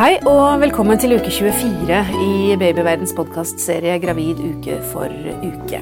Hei 0.00 0.14
og 0.24 0.62
velkommen 0.62 0.96
til 0.96 1.12
uke 1.12 1.28
24 1.28 1.96
i 2.24 2.54
Babyverdens 2.56 3.10
podkastserie 3.12 3.98
Gravid 4.00 4.38
uke 4.40 4.78
for 4.88 5.12
uke. 5.42 5.80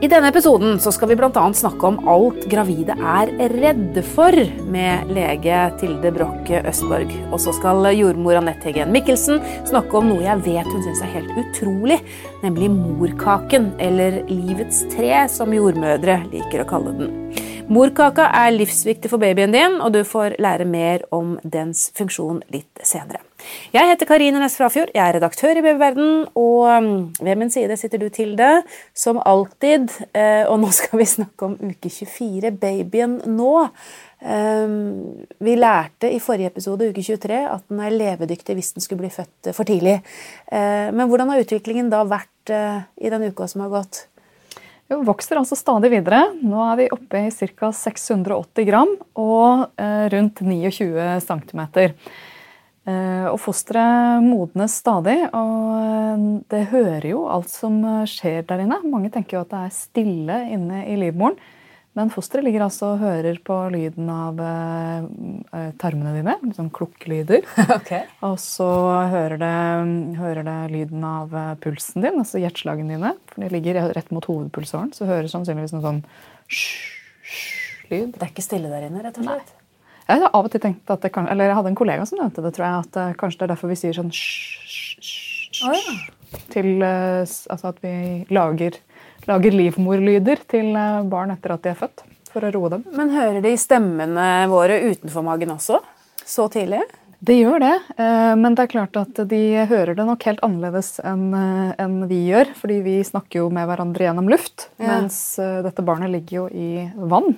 I 0.00 0.08
denne 0.08 0.30
episoden 0.32 0.78
så 0.80 0.88
skal 0.96 1.10
vi 1.10 1.18
bl.a. 1.20 1.42
snakke 1.52 1.84
om 1.84 1.98
alt 2.08 2.46
gravide 2.48 2.96
er 2.96 3.34
redde 3.52 4.00
for, 4.14 4.32
med 4.72 5.12
lege 5.12 5.60
Tilde 5.82 6.14
Brokke 6.16 6.62
Østborg. 6.72 7.12
Og 7.28 7.36
så 7.44 7.52
skal 7.58 7.90
jordmor 7.92 8.40
Anette 8.40 8.70
Hegen 8.70 8.96
Mikkelsen 8.96 9.44
snakke 9.68 10.00
om 10.00 10.08
noe 10.14 10.24
jeg 10.24 10.40
vet 10.48 10.72
hun 10.72 10.88
syns 10.88 11.04
er 11.04 11.12
helt 11.18 11.36
utrolig, 11.44 12.00
nemlig 12.40 12.72
morkaken, 12.72 13.74
eller 13.84 14.22
livets 14.32 14.86
tre, 14.96 15.26
som 15.28 15.52
jordmødre 15.52 16.22
liker 16.32 16.64
å 16.64 16.70
kalle 16.72 16.96
den. 17.04 17.49
Morkaka 17.70 18.24
er 18.34 18.50
livsviktig 18.50 19.12
for 19.12 19.22
babyen 19.22 19.52
din, 19.54 19.76
og 19.78 19.92
du 19.94 20.00
får 20.02 20.34
lære 20.42 20.64
mer 20.66 21.04
om 21.14 21.36
dens 21.46 21.84
funksjon 21.94 22.40
litt 22.50 22.80
senere. 22.82 23.22
Jeg 23.70 23.86
heter 23.86 24.08
Karine 24.10 24.40
Næss 24.42 24.58
Frafjord, 24.58 24.90
jeg 24.90 25.04
er 25.04 25.14
redaktør 25.14 25.54
i 25.54 25.62
Babyverden, 25.62 26.24
og 26.34 26.66
um, 26.66 26.90
ved 27.22 27.38
min 27.38 27.52
side 27.54 27.76
sitter 27.78 28.02
du 28.02 28.08
Tilde, 28.10 28.48
som 28.90 29.22
alltid. 29.22 29.86
Eh, 30.10 30.42
og 30.50 30.58
nå 30.64 30.72
skal 30.80 30.98
vi 30.98 31.06
snakke 31.12 31.46
om 31.46 31.54
uke 31.62 31.94
24, 31.94 32.50
babyen 32.58 33.20
nå. 33.38 33.54
Um, 34.20 35.22
vi 35.38 35.54
lærte 35.54 36.10
i 36.10 36.18
forrige 36.20 36.50
episode, 36.50 36.90
uke 36.90 37.06
23, 37.06 37.38
at 37.54 37.62
den 37.70 37.86
er 37.86 37.94
levedyktig 37.94 38.58
hvis 38.58 38.74
den 38.74 38.82
skulle 38.84 39.06
bli 39.06 39.14
født 39.14 39.54
for 39.54 39.68
tidlig. 39.68 40.00
Eh, 40.50 40.90
men 40.90 41.06
hvordan 41.06 41.30
har 41.30 41.46
utviklingen 41.46 41.94
da 41.94 42.02
vært 42.02 42.50
eh, 42.50 42.82
i 42.98 43.14
den 43.14 43.30
uka 43.30 43.46
som 43.46 43.62
har 43.62 43.76
gått? 43.78 44.08
Jo, 44.90 45.04
vokser 45.06 45.38
altså 45.38 45.54
stadig 45.54 45.92
videre. 45.92 46.24
Nå 46.42 46.64
er 46.66 46.80
vi 46.80 46.88
oppe 46.90 47.20
i 47.28 47.30
ca. 47.30 47.68
680 47.70 48.66
gram 48.66 48.90
og 49.22 49.68
eh, 49.78 50.08
rundt 50.10 50.42
29 50.42 51.04
cm. 51.22 51.60
Eh, 52.90 53.26
og 53.30 53.38
fosteret 53.38 54.24
modnes 54.24 54.74
stadig, 54.82 55.14
og 55.30 55.68
eh, 55.76 56.24
det 56.50 56.64
hører 56.72 57.06
jo 57.12 57.22
alt 57.30 57.52
som 57.52 57.78
skjer 58.10 58.42
der 58.48 58.64
inne. 58.64 58.80
Mange 58.82 59.12
tenker 59.14 59.38
jo 59.38 59.44
at 59.44 59.54
det 59.54 59.62
er 59.62 59.78
stille 59.78 60.40
inne 60.56 60.82
i 60.90 60.98
livmoren. 60.98 61.38
Men 61.98 62.10
fosteret 62.12 62.46
ligger 62.46 62.62
altså 62.68 62.92
og 62.92 63.00
hører 63.02 63.40
på 63.42 63.54
lyden 63.74 64.10
av 64.14 64.38
eh, 64.44 65.70
tarmene 65.80 66.12
dine, 66.14 66.36
liksom 66.44 66.70
klukklyder. 66.74 67.46
Okay. 67.80 68.04
Og 68.26 68.36
så 68.42 68.68
hører 69.10 69.40
det, 69.40 69.54
hører 70.18 70.44
det, 70.46 70.56
lyden 70.70 71.04
av 71.06 71.32
uh, 71.34 71.54
pulsen 71.62 72.04
din, 72.04 72.18
altså 72.20 72.38
hjerteslagene 72.42 72.94
dine. 72.94 73.12
For 73.30 73.42
de 73.42 73.48
ligger 73.54 73.78
rett 73.96 74.10
mot 74.14 74.26
hovedpulsåren, 74.28 74.92
så 74.94 75.08
hører 75.08 75.30
sannsynligvis 75.32 75.72
noe 75.74 75.84
sånn 75.84 76.00
lyd. 77.90 78.12
Det 78.14 78.22
er 78.22 78.28
ikke 78.28 78.44
stille 78.44 78.70
der 78.70 78.86
inne, 78.86 79.02
rett 79.06 79.18
og 79.18 79.26
slett? 79.26 79.54
Jeg 80.10 80.22
har 80.22 80.34
av 80.36 80.46
og 80.46 80.52
til 80.52 80.62
tenkt 80.62 80.92
at 80.92 81.02
det 81.02 81.12
kan, 81.14 81.26
eller 81.30 81.50
jeg 81.50 81.58
hadde 81.58 81.72
en 81.72 81.80
kollega 81.80 82.06
som 82.06 82.20
nevnte 82.20 82.44
det, 82.44 82.52
tror 82.56 82.66
jeg, 82.68 82.84
at 82.84 83.00
uh, 83.00 83.16
kanskje 83.18 83.40
det 83.40 83.48
er 83.48 83.54
derfor 83.54 83.72
vi 83.72 83.80
sier 83.80 83.98
sånn 83.98 84.12
oh, 85.66 85.74
ja. 85.74 85.96
Til 86.52 86.70
altså 86.84 87.72
at 87.72 87.80
vi 87.82 87.94
lager 88.30 88.78
lager 89.30 89.54
livmorlyder 89.54 90.42
til 90.50 90.72
eh, 90.76 91.02
barn 91.10 91.34
etter 91.34 91.54
at 91.54 91.64
de 91.64 91.72
er 91.72 91.78
født. 91.78 92.06
For 92.30 92.46
å 92.46 92.52
roe 92.54 92.70
dem. 92.76 92.86
Men 92.94 93.10
hører 93.14 93.42
de 93.42 93.56
stemmene 93.58 94.26
våre 94.50 94.78
utenfor 94.86 95.24
magen 95.26 95.50
også? 95.56 95.80
Så 96.22 96.46
tidlig? 96.52 96.82
Det 97.20 97.34
gjør 97.36 97.58
det, 97.60 97.72
eh, 98.00 98.34
men 98.38 98.54
det 98.56 98.64
er 98.64 98.70
klart 98.72 98.96
at 98.96 99.18
de 99.28 99.40
hører 99.68 99.96
det 99.98 100.06
nok 100.08 100.22
helt 100.28 100.40
annerledes 100.46 100.94
eh, 101.02 101.74
enn 101.82 101.98
vi 102.10 102.22
gjør. 102.30 102.54
Fordi 102.60 102.78
vi 102.86 102.96
snakker 103.06 103.42
jo 103.42 103.50
med 103.52 103.66
hverandre 103.68 104.06
gjennom 104.06 104.30
luft, 104.30 104.70
ja. 104.78 104.94
mens 104.94 105.20
dette 105.66 105.84
barnet 105.84 106.14
ligger 106.14 106.42
jo 106.42 106.46
i 106.54 106.86
vann. 106.96 107.34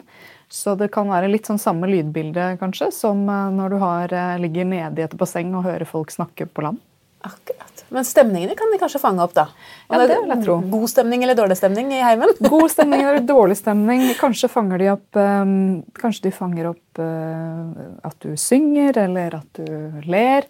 Så 0.53 0.77
det 0.77 0.91
kan 0.93 1.09
være 1.09 1.31
litt 1.33 1.49
sånn 1.49 1.61
samme 1.61 1.89
lydbilde 1.89 2.59
kanskje, 2.61 2.91
som 2.93 3.25
når 3.25 3.73
du 3.73 3.79
har, 3.81 4.13
ligger 4.37 4.69
nede 4.69 5.01
i 5.01 5.07
et 5.07 5.15
basseng 5.17 5.55
og 5.57 5.65
hører 5.65 5.89
folk 5.89 6.13
snakke 6.13 6.45
på 6.45 6.67
land. 6.67 6.83
Akkurat. 7.23 7.85
Men 7.93 8.05
stemningene 8.05 8.55
kan 8.59 8.71
de 8.73 8.79
kanskje 8.81 8.99
fange 9.03 9.23
opp, 9.23 9.35
da? 9.37 9.45
Ja, 9.87 10.01
det 10.01 10.17
vil 10.17 10.31
jeg 10.33 10.45
tro. 10.47 10.57
God 10.73 10.91
stemning 10.91 11.23
eller 11.23 11.37
dårlig 11.39 11.57
stemning 11.61 11.93
i 11.95 12.01
heimen? 12.03 12.33
God 12.53 12.71
stemning 12.73 13.05
eller 13.05 13.23
dårlig 13.27 13.59
stemning. 13.61 14.07
Kanskje 14.23 14.51
fanger 14.51 14.83
de 14.83 14.89
opp, 14.95 15.19
um, 15.19 15.53
kanskje 15.99 16.29
de 16.29 16.33
fanger 16.35 16.71
opp 16.73 17.03
uh, 17.03 17.83
at 18.09 18.17
du 18.25 18.33
synger, 18.41 18.99
eller 19.05 19.37
at 19.39 19.61
du 19.61 20.03
ler. 20.09 20.49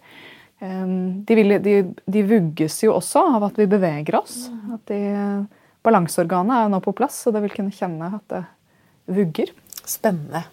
Um, 0.63 1.21
de, 1.27 1.37
vil, 1.37 1.57
de, 1.61 1.75
de, 2.05 2.25
vugges 2.25 2.79
jo 2.85 2.95
også 2.95 3.25
av 3.35 3.49
at 3.49 3.59
vi 3.59 3.67
beveger 3.69 4.17
oss. 4.21 4.47
At 4.73 4.87
de, 4.89 5.01
balanseorganet 5.83 6.63
er 6.63 6.73
nå 6.73 6.79
på 6.83 6.95
plass, 6.95 7.21
så 7.25 7.35
det 7.35 7.43
vil 7.43 7.53
kunne 7.57 7.75
kjenne 7.75 8.15
at 8.17 8.25
det 8.31 8.43
vugger. 9.19 9.51
Spennende. 9.83 10.45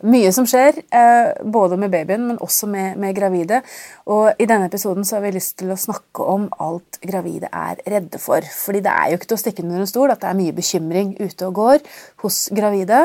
Mye 0.00 0.30
som 0.32 0.46
skjer, 0.48 0.78
eh, 0.96 1.42
både 1.44 1.76
med 1.76 1.90
babyen, 1.92 2.22
men 2.26 2.38
også 2.40 2.66
med, 2.66 2.96
med, 2.96 3.12
gravide. 3.16 3.60
Og 4.08 4.32
I 4.40 4.46
denne 4.48 4.70
episoden 4.70 5.04
så 5.04 5.18
har 5.18 5.26
vi 5.26 5.34
lyst 5.34 5.58
til 5.60 5.72
å 5.72 5.76
snakke 5.76 6.24
om 6.24 6.46
alt 6.56 6.96
gravide 7.04 7.50
er 7.52 7.82
redde 7.84 8.20
for. 8.22 8.40
Fordi 8.40 8.80
det 8.80 8.94
er 8.94 9.10
jo 9.10 9.18
ikke 9.18 9.28
til 9.28 9.36
å 9.36 9.42
stikke 9.42 9.64
under 9.66 9.82
en 9.84 9.90
stol 9.90 10.12
at 10.12 10.22
det 10.22 10.30
er 10.30 10.38
mye 10.38 10.56
bekymring 10.56 11.12
ute 11.20 11.48
og 11.50 11.58
går 11.58 11.84
hos 12.24 12.38
gravide. 12.56 13.02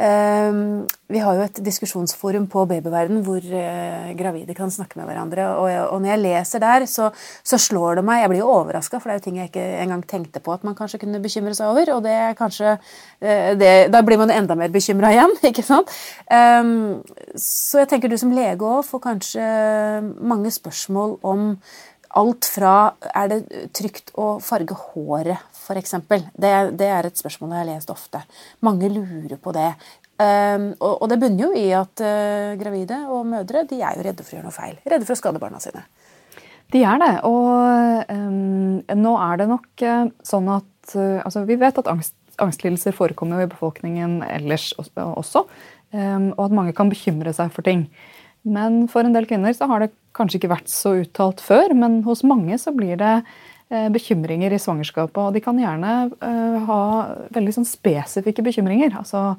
Ehm, 0.00 0.86
vi 1.08 1.20
har 1.20 1.36
jo 1.36 1.44
et 1.44 1.60
diskusjonsforum 1.64 2.46
på 2.52 2.64
Babyverden 2.70 3.20
hvor 3.26 3.44
eh, 3.44 4.08
gravide 4.16 4.56
kan 4.56 4.72
snakke 4.72 5.00
med 5.00 5.08
hverandre. 5.08 5.46
Og 5.60 6.00
når 6.00 6.14
jeg 6.14 6.22
leser 6.24 6.64
der, 6.64 6.88
så, 6.88 7.10
så 7.44 7.60
slår 7.60 8.00
det 8.00 8.06
meg 8.08 8.22
Jeg 8.22 8.32
blir 8.32 8.42
jo 8.42 8.50
overraska, 8.56 8.98
for 8.98 9.10
det 9.10 9.14
er 9.14 9.20
jo 9.20 9.26
ting 9.28 9.38
jeg 9.42 9.52
ikke 9.52 9.68
engang 9.84 10.02
tenkte 10.08 10.42
på 10.44 10.52
at 10.56 10.64
man 10.64 10.76
kanskje 10.78 11.00
kunne 11.04 11.20
bekymre 11.22 11.54
seg 11.56 11.68
over. 11.70 11.92
Og 11.96 12.02
det 12.08 12.16
er 12.16 12.36
kanskje 12.38 12.74
eh, 13.20 13.52
det, 13.58 13.72
Da 13.92 14.02
blir 14.04 14.20
man 14.20 14.32
enda 14.32 14.56
mer 14.58 14.72
bekymra 14.72 15.12
igjen, 15.12 15.36
ikke 15.52 15.66
sant? 15.66 15.92
Um, 16.38 16.72
så 17.38 17.82
jeg 17.82 17.90
tenker 17.92 18.10
du 18.10 18.18
som 18.20 18.32
lege 18.34 18.64
òg 18.64 18.82
får 18.86 19.04
kanskje 19.04 19.46
mange 20.18 20.52
spørsmål 20.54 21.18
om 21.26 21.46
alt 22.18 22.48
fra 22.48 22.74
Er 23.14 23.28
det 23.30 23.70
trygt 23.76 24.12
å 24.18 24.38
farge 24.42 24.76
håret, 24.76 25.44
f.eks.? 25.52 25.96
Det, 26.08 26.52
det 26.78 26.88
er 26.88 27.08
et 27.08 27.20
spørsmål 27.20 27.52
jeg 27.54 27.62
har 27.62 27.70
lest 27.70 27.92
ofte. 27.92 28.22
Mange 28.64 28.90
lurer 28.92 29.36
på 29.40 29.52
det. 29.56 29.70
Um, 30.18 30.72
og, 30.80 30.94
og, 30.96 31.04
det 31.12 31.20
bunner 31.22 31.44
jo 31.44 31.48
i 31.54 31.68
at 31.78 32.02
uh, 32.02 32.56
gravide 32.58 33.04
og 33.06 33.28
mødre 33.28 33.62
de 33.70 33.78
er 33.78 33.94
jo 33.94 34.06
redde 34.08 34.24
for 34.24 34.34
å 34.34 34.38
gjøre 34.38 34.48
noe 34.48 34.56
feil. 34.56 34.78
Redde 34.88 35.06
for 35.06 35.14
å 35.14 35.20
skade 35.20 35.42
barna 35.42 35.60
sine. 35.62 35.84
De 36.74 36.82
er 36.84 36.98
det. 37.00 37.12
Og 37.28 38.10
um, 38.10 38.80
nå 38.98 39.12
er 39.28 39.38
det 39.40 39.48
nok 39.52 39.84
uh, 39.86 40.08
sånn 40.26 40.50
at 40.56 40.96
uh, 40.96 41.20
altså, 41.22 41.44
Vi 41.48 41.58
vet 41.60 41.78
at 41.78 41.92
angst, 41.92 42.16
angstlidelser 42.42 42.96
forekommer 42.96 43.40
jo 43.40 43.48
i 43.48 43.52
befolkningen 43.52 44.22
ellers 44.26 44.70
også. 44.78 45.44
Um, 45.92 46.32
og 46.36 46.48
at 46.48 46.56
mange 46.56 46.74
kan 46.76 46.90
bekymre 46.92 47.32
seg 47.36 47.52
for 47.54 47.66
ting. 47.66 47.86
Men 48.48 48.86
for 48.92 49.04
en 49.04 49.14
del 49.16 49.28
kvinner 49.28 49.54
så 49.56 49.68
har 49.70 49.84
det 49.84 49.92
kanskje 50.16 50.40
ikke 50.40 50.52
vært 50.52 50.72
så 50.72 50.96
uttalt 51.02 51.40
før, 51.44 51.74
men 51.76 52.02
hos 52.06 52.24
mange 52.26 52.56
så 52.60 52.72
blir 52.76 52.98
det 53.00 53.14
bekymringer 53.92 54.54
i 54.56 54.60
svangerskapet. 54.62 55.18
Og 55.20 55.34
de 55.36 55.42
kan 55.44 55.58
gjerne 55.60 55.90
ha 56.68 56.82
veldig 57.36 57.52
sånn 57.58 57.68
spesifikke 57.68 58.40
bekymringer. 58.46 58.94
altså 58.96 59.34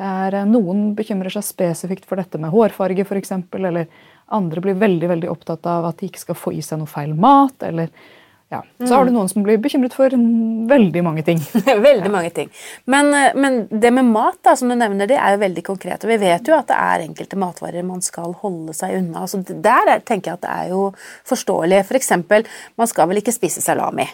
er, 0.00 0.34
eh, 0.34 0.46
noen 0.48 0.94
bekymrer 0.96 1.32
seg 1.32 1.44
spesifikt 1.44 2.06
for 2.08 2.20
dette 2.20 2.38
med 2.40 2.52
hårfarge 2.54 3.04
f.eks. 3.04 3.32
Eller 3.58 3.88
andre 4.30 4.62
blir 4.64 4.78
veldig 4.78 5.10
veldig 5.10 5.30
opptatt 5.30 5.66
av 5.66 5.90
at 5.90 6.00
de 6.00 6.08
ikke 6.08 6.24
skal 6.24 6.38
få 6.38 6.54
i 6.56 6.62
seg 6.64 6.80
noe 6.80 6.90
feil 6.90 7.14
mat. 7.14 7.62
eller 7.62 7.90
ja. 8.50 8.64
Så 8.82 8.94
har 8.94 9.04
du 9.06 9.12
noen 9.14 9.28
som 9.30 9.44
blir 9.46 9.60
bekymret 9.62 9.94
for 9.94 10.10
veldig 10.70 11.02
mange 11.06 11.22
ting. 11.22 11.38
veldig 11.88 12.10
mange 12.10 12.32
ting. 12.34 12.48
Men, 12.90 13.12
eh, 13.14 13.36
men, 13.38 13.60
det 13.70 13.92
med 13.94 14.10
mat 14.10 14.40
da, 14.42 14.56
som 14.58 14.72
du 14.72 14.74
nevner, 14.74 15.06
det 15.06 15.20
er 15.22 15.36
jo 15.36 15.42
veldig 15.44 15.64
konkret. 15.68 16.02
og 16.02 16.10
Vi 16.10 16.16
vet 16.18 16.50
jo 16.50 16.56
at 16.56 16.66
det 16.66 16.78
er 16.78 17.04
enkelte 17.04 17.38
matvarer 17.38 17.86
man 17.86 18.02
skal 18.02 18.34
holde 18.42 18.74
seg 18.74 18.96
unna. 18.98 19.22
Altså, 19.22 19.38
der 19.46 19.92
tenker 20.02 20.32
jeg 20.32 20.40
at 20.40 20.48
det 20.48 20.56
er 20.56 20.74
jo 20.74 20.88
forståelig. 21.30 21.84
F.eks. 21.86 22.10
For 22.26 22.50
man 22.82 22.90
skal 22.90 23.12
vel 23.12 23.22
ikke 23.22 23.38
spise 23.38 23.62
salami. 23.62 24.08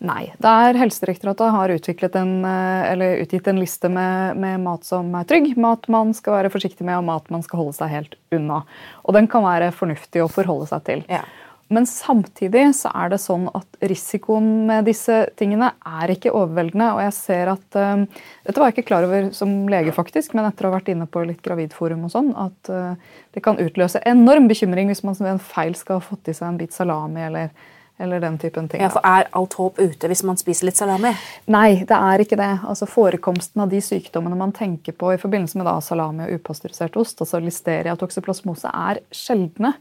Nei. 0.00 0.30
Der 0.40 0.76
Helsedirektoratet 0.76 1.52
har 1.52 1.72
en, 2.20 2.34
eh, 2.44 3.22
utgitt 3.22 3.46
en 3.48 3.60
liste 3.60 3.88
med, 3.92 4.36
med, 4.36 4.60
mat 4.60 4.84
som 4.84 5.12
er 5.14 5.24
trygg, 5.24 5.56
mat 5.56 5.88
man 5.88 6.14
skal 6.14 6.40
være 6.40 6.52
forsiktig 6.52 6.84
med, 6.84 6.96
og 6.98 7.04
mat 7.04 7.28
man 7.30 7.44
skal 7.44 7.64
holde 7.64 7.76
seg 7.76 7.92
helt 7.92 8.16
unna. 8.32 8.64
Og 9.04 9.16
den 9.16 9.28
kan 9.28 9.44
være 9.44 9.72
fornuftig 9.72 10.24
å 10.24 10.32
forholde 10.32 10.68
seg 10.72 10.84
til. 10.88 11.04
Ja. 11.12 11.24
Men 11.68 11.86
samtidig 11.90 12.68
så 12.78 12.92
er 12.94 13.10
det 13.10 13.18
sånn 13.18 13.48
at 13.50 13.78
risikoen 13.90 14.66
med 14.68 14.86
disse 14.86 15.24
tingene 15.38 15.72
er 15.82 16.12
ikke 16.14 16.30
overveldende. 16.30 16.92
Og 16.94 17.00
jeg 17.02 17.14
ser 17.16 17.50
at 17.50 17.78
uh, 17.78 18.04
Dette 18.46 18.62
var 18.62 18.70
jeg 18.70 18.76
ikke 18.76 18.88
klar 18.92 19.06
over 19.08 19.32
som 19.34 19.54
lege, 19.70 19.94
faktisk, 19.96 20.36
men 20.38 20.46
etter 20.46 20.68
å 20.68 20.70
ha 20.70 20.78
vært 20.78 20.92
inne 20.94 21.08
på 21.10 21.24
litt 21.26 21.42
gravidforum 21.42 22.06
og 22.06 22.12
sånn, 22.14 22.30
at 22.38 22.70
uh, 22.70 23.16
det 23.34 23.42
kan 23.42 23.58
utløse 23.62 24.02
enorm 24.06 24.46
bekymring 24.50 24.92
hvis 24.92 25.02
man 25.06 25.18
ved 25.18 25.34
en 25.34 25.42
feil 25.42 25.74
skal 25.78 25.98
ha 25.98 26.06
fått 26.06 26.30
i 26.30 26.36
seg 26.36 26.52
en 26.52 26.60
bit 26.60 26.76
salami 26.76 27.26
eller 27.26 27.50
eller 27.98 28.20
den 28.20 28.38
typen 28.38 28.68
ting. 28.68 28.82
Ja, 28.84 28.90
for 28.92 29.04
Er 29.04 29.28
alt 29.32 29.54
håp 29.56 29.78
ute 29.78 30.10
hvis 30.10 30.22
man 30.26 30.36
spiser 30.36 30.68
litt 30.68 30.76
salami? 30.76 31.12
Nei, 31.52 31.84
det 31.88 31.96
er 31.96 32.22
ikke 32.22 32.38
det. 32.38 32.50
Altså 32.68 32.88
Forekomsten 32.90 33.64
av 33.64 33.72
de 33.72 33.80
sykdommene 33.84 34.36
man 34.38 34.52
tenker 34.56 34.96
på 34.96 35.14
i 35.14 35.20
forbindelse 35.20 35.56
med 35.60 35.68
da 35.68 35.78
salami 35.84 36.26
og 36.26 36.40
upasteurisert 36.40 36.98
ost, 37.00 37.22
altså 37.24 37.40
listeria 37.40 37.94
og 37.94 38.02
toksoplasmose, 38.02 38.68
er 38.68 39.00
sjeldne. 39.14 39.72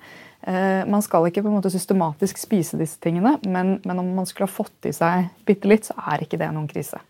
Eh, 0.47 0.85
man 0.87 1.03
skal 1.03 1.27
ikke 1.27 1.43
på 1.43 1.51
en 1.51 1.57
måte 1.57 1.73
systematisk 1.73 2.39
spise 2.39 2.79
disse 2.79 3.01
tingene, 3.03 3.35
men, 3.43 3.79
men 3.83 3.99
om 3.99 4.15
man 4.15 4.29
skulle 4.29 4.47
ha 4.47 4.55
fått 4.55 4.87
i 4.87 4.95
seg 4.95 5.27
bitte 5.47 5.69
litt, 5.71 5.89
så 5.89 5.97
er 6.13 6.23
ikke 6.23 6.39
det 6.39 6.51
noen 6.53 6.69
krise. 6.71 7.01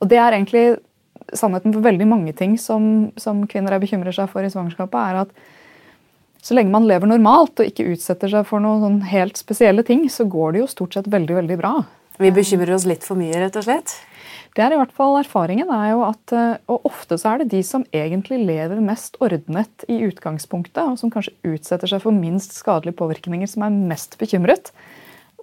Og 0.00 0.08
det 0.10 0.18
er 0.18 0.34
egentlig 0.34 0.80
sannheten 1.36 1.74
for 1.74 1.84
veldig 1.84 2.06
mange 2.08 2.32
ting 2.34 2.56
som, 2.58 3.10
som 3.20 3.44
kvinner 3.50 3.78
bekymrer 3.78 4.14
seg 4.16 4.30
for 4.32 4.42
i 4.42 4.50
svangerskapet, 4.50 5.00
er 5.00 5.22
at 5.26 5.34
så 6.40 6.56
lenge 6.56 6.72
man 6.72 6.88
lever 6.88 7.10
normalt 7.10 7.60
og 7.60 7.68
ikke 7.68 7.88
utsetter 7.92 8.32
seg 8.32 8.46
for 8.48 8.62
noen 8.64 8.84
sånn 8.84 9.00
helt 9.10 9.40
spesielle 9.40 9.84
ting, 9.86 10.06
så 10.08 10.24
går 10.28 10.54
det 10.54 10.62
jo 10.62 10.70
stort 10.72 10.96
sett 10.96 11.10
veldig 11.12 11.36
veldig 11.42 11.58
bra. 11.60 11.74
Vi 12.20 12.30
bekymrer 12.36 12.74
oss 12.76 12.86
litt 12.88 13.04
for 13.06 13.16
mye, 13.20 13.36
rett 13.40 13.56
og 13.56 13.64
slett? 13.64 13.94
Det 14.56 14.64
er 14.64 14.74
i 14.74 14.78
hvert 14.80 14.92
fall 14.92 15.14
erfaringen. 15.20 15.70
er 15.70 15.92
jo 15.92 16.02
at, 16.02 16.32
eh, 16.32 16.56
Og 16.68 16.84
ofte 16.84 17.16
så 17.16 17.34
er 17.34 17.38
det 17.38 17.50
de 17.50 17.62
som 17.62 17.84
egentlig 17.92 18.44
lever 18.44 18.80
mest 18.80 19.16
ordnet 19.20 19.84
i 19.88 20.02
utgangspunktet, 20.02 20.82
og 20.82 20.98
som 20.98 21.10
kanskje 21.10 21.36
utsetter 21.44 21.86
seg 21.86 22.02
for 22.02 22.10
minst 22.10 22.52
skadelige 22.52 22.96
påvirkninger, 22.96 23.48
som 23.48 23.62
er 23.62 23.70
mest 23.70 24.18
bekymret. 24.18 24.72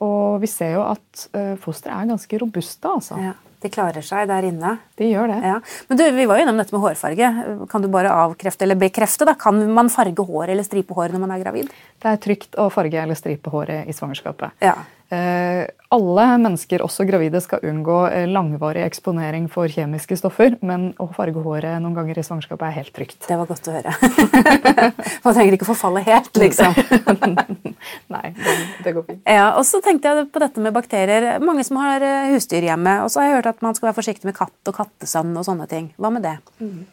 Og 0.02 0.42
vi 0.42 0.48
ser 0.48 0.74
jo 0.74 0.82
at 0.82 1.30
uh, 1.34 1.56
fostre 1.56 1.90
er 1.90 2.06
ganske 2.06 2.38
robuste. 2.38 2.86
altså. 2.86 3.18
Ja. 3.18 3.34
De 3.64 3.70
klarer 3.74 4.06
seg 4.06 4.28
der 4.30 4.46
inne. 4.46 4.76
De 5.00 5.08
gjør 5.10 5.32
det. 5.32 5.38
Ja. 5.50 5.56
Men 5.90 5.98
du, 6.00 6.04
Vi 6.14 6.26
var 6.30 6.38
jo 6.38 6.46
innom 6.46 6.60
dette 6.62 6.76
med 6.76 6.84
hårfarge. 6.84 7.30
Kan 7.72 7.82
du 7.82 7.88
bare 7.94 8.12
avkrefte 8.14 8.68
eller 8.68 8.78
bekrefte? 8.78 9.26
da? 9.26 9.34
Kan 9.40 9.64
man 9.74 9.90
farge 9.90 10.26
hår 10.28 10.54
eller 10.54 10.68
stripe 10.68 10.94
hår 10.94 11.16
når 11.16 11.24
man 11.26 11.34
er 11.34 11.42
gravid? 11.42 11.72
Det 11.98 12.12
er 12.12 12.22
trygt 12.22 12.58
å 12.62 12.70
farge 12.74 13.02
eller 13.02 13.18
stripe 13.18 13.50
håret 13.54 13.90
i 13.90 13.96
svangerskapet. 13.98 14.54
Ja. 14.62 14.76
Eh, 15.10 15.66
alle 15.94 16.24
mennesker, 16.44 16.82
også 16.84 17.06
gravide, 17.08 17.40
skal 17.44 17.64
unngå 17.64 17.96
eh, 18.10 18.26
langvarig 18.28 18.82
eksponering 18.84 19.46
for 19.52 19.72
kjemiske 19.72 20.18
stoffer, 20.20 20.58
men 20.66 20.90
å 21.00 21.08
farge 21.16 21.40
håret 21.46 21.80
noen 21.84 21.96
ganger 21.96 22.20
i 22.20 22.26
svangerskapet 22.28 22.66
er 22.68 22.76
helt 22.82 22.94
trygt. 22.96 23.20
Det 23.24 23.38
var 23.40 23.48
godt 23.48 23.70
å 23.72 23.76
høre. 23.78 23.94
Man 25.26 25.38
trenger 25.38 25.56
ikke 25.56 25.70
forfalle 25.70 26.04
helt, 26.08 26.32
liksom. 26.44 26.76
Nei, 28.16 28.34
det, 28.36 28.58
det, 28.84 28.94
går 28.98 29.08
fint. 29.08 29.22
Ja, 29.24 29.54
og 29.54 29.64
så 29.70 29.80
tenkte 29.86 30.12
jeg 30.12 30.28
på 30.34 30.44
dette 30.44 30.66
med 30.66 30.76
bakterier. 30.76 31.30
Mange 31.44 31.64
som 31.68 31.80
har 31.80 32.04
eh, 32.04 32.34
husdyr 32.36 32.68
hjemme. 32.68 33.00
Og 33.06 33.14
så 33.14 33.24
har 33.24 33.30
jeg 33.30 33.40
hørt 33.40 33.52
at 33.54 33.64
man 33.64 33.78
skal 33.78 33.92
være 33.92 34.00
forsiktig 34.02 34.28
med 34.28 34.36
katt 34.38 34.72
og 34.72 34.76
kattesand 34.82 35.40
og 35.40 35.48
sånne 35.48 35.70
ting. 35.72 35.92
Hva 35.96 36.12
med 36.12 36.28
det? 36.28 36.36
Mm. 36.60 36.84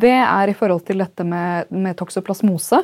Det 0.00 0.14
er 0.16 0.48
i 0.48 0.56
forhold 0.56 0.86
til 0.88 1.02
dette 1.02 1.26
med, 1.28 1.68
med 1.74 1.98
toksoplasmose. 1.98 2.78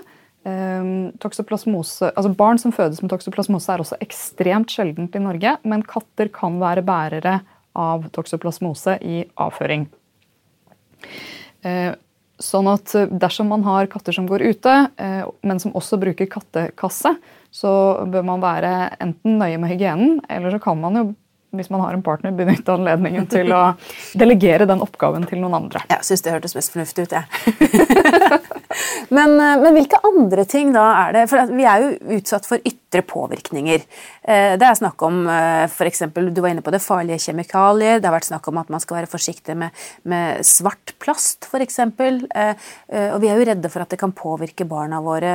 Um, 0.44 0.93
toksoplasmose, 1.24 2.12
altså 2.12 2.32
Barn 2.36 2.60
som 2.60 2.74
fødes 2.74 3.00
med 3.02 3.12
toksoplasmose 3.12 3.72
er 3.72 3.82
også 3.82 3.98
ekstremt 4.04 4.72
sjeldent 4.72 5.16
i 5.16 5.22
Norge, 5.24 5.56
men 5.66 5.84
katter 5.88 6.30
kan 6.32 6.60
være 6.62 6.84
bærere 6.86 7.40
av 7.74 8.06
toksoplasmose 8.14 8.98
i 9.02 9.24
avføring. 9.40 9.88
Uh, 11.64 11.96
sånn 12.42 12.68
at 12.70 12.92
dersom 13.10 13.50
man 13.50 13.64
har 13.66 13.88
katter 13.90 14.14
som 14.14 14.28
går 14.28 14.44
ute, 14.52 14.76
uh, 15.00 15.24
men 15.46 15.62
som 15.62 15.74
også 15.74 15.98
bruker 16.02 16.30
kattekasse, 16.30 17.16
så 17.54 17.74
bør 18.10 18.24
man 18.26 18.42
være 18.42 18.72
enten 19.02 19.38
nøye 19.40 19.58
med 19.62 19.70
hygienen, 19.74 20.16
eller 20.28 20.54
så 20.54 20.62
kan 20.62 20.80
man 20.80 21.00
jo 21.00 21.10
hvis 21.54 21.70
man 21.70 21.80
har 21.80 21.94
en 21.94 22.02
partner, 22.02 22.32
benytte 22.34 22.72
anledningen 22.74 23.26
til 23.30 23.52
å 23.54 23.62
delegere 24.20 24.66
den 24.66 24.82
oppgaven 24.84 25.26
til 25.30 25.42
noen 25.42 25.58
andre. 25.62 25.84
Jeg 25.90 26.08
syns 26.08 26.24
det 26.26 26.34
hørtes 26.34 26.56
mest 26.58 26.74
fornuftig 26.74 27.06
ut, 27.06 27.14
jeg. 27.14 27.24
men, 29.16 29.34
eh, 29.40 29.56
men, 29.60 29.72
hvilke 29.76 30.00
andre 30.04 30.44
ting 30.48 30.72
da 30.74 30.84
er 31.04 31.16
det? 31.16 31.24
For 31.30 31.50
vi 31.54 31.66
er 31.68 31.82
jo 31.84 32.16
utsatt 32.18 32.46
for 32.48 32.62
ytre 32.66 33.02
påvirkninger. 33.06 33.84
Eh, 34.22 34.54
det 34.60 34.68
er 34.68 34.78
snakk 34.78 35.02
om 35.06 35.24
eh, 35.30 35.64
f.eks. 35.66 36.04
du 36.14 36.40
var 36.40 36.50
inne 36.52 36.64
på 36.64 36.72
det, 36.74 36.82
farlige 36.84 37.20
kjemikalier. 37.26 38.00
Det 38.00 38.08
har 38.08 38.16
vært 38.16 38.30
snakk 38.30 38.48
om 38.50 38.60
at 38.62 38.72
man 38.72 38.82
skal 38.82 39.00
være 39.00 39.10
forsiktig 39.10 39.56
med, 39.60 39.84
med 40.10 40.44
svart 40.46 40.94
plast 41.02 41.48
f.eks. 41.50 41.80
Og 41.84 43.20
vi 43.22 43.30
er 43.30 43.38
jo 43.38 43.48
redde 43.48 43.70
for 43.72 43.84
at 43.84 43.92
det 43.92 44.00
kan 44.00 44.14
påvirke 44.16 44.66
barna 44.68 45.00
våre, 45.04 45.34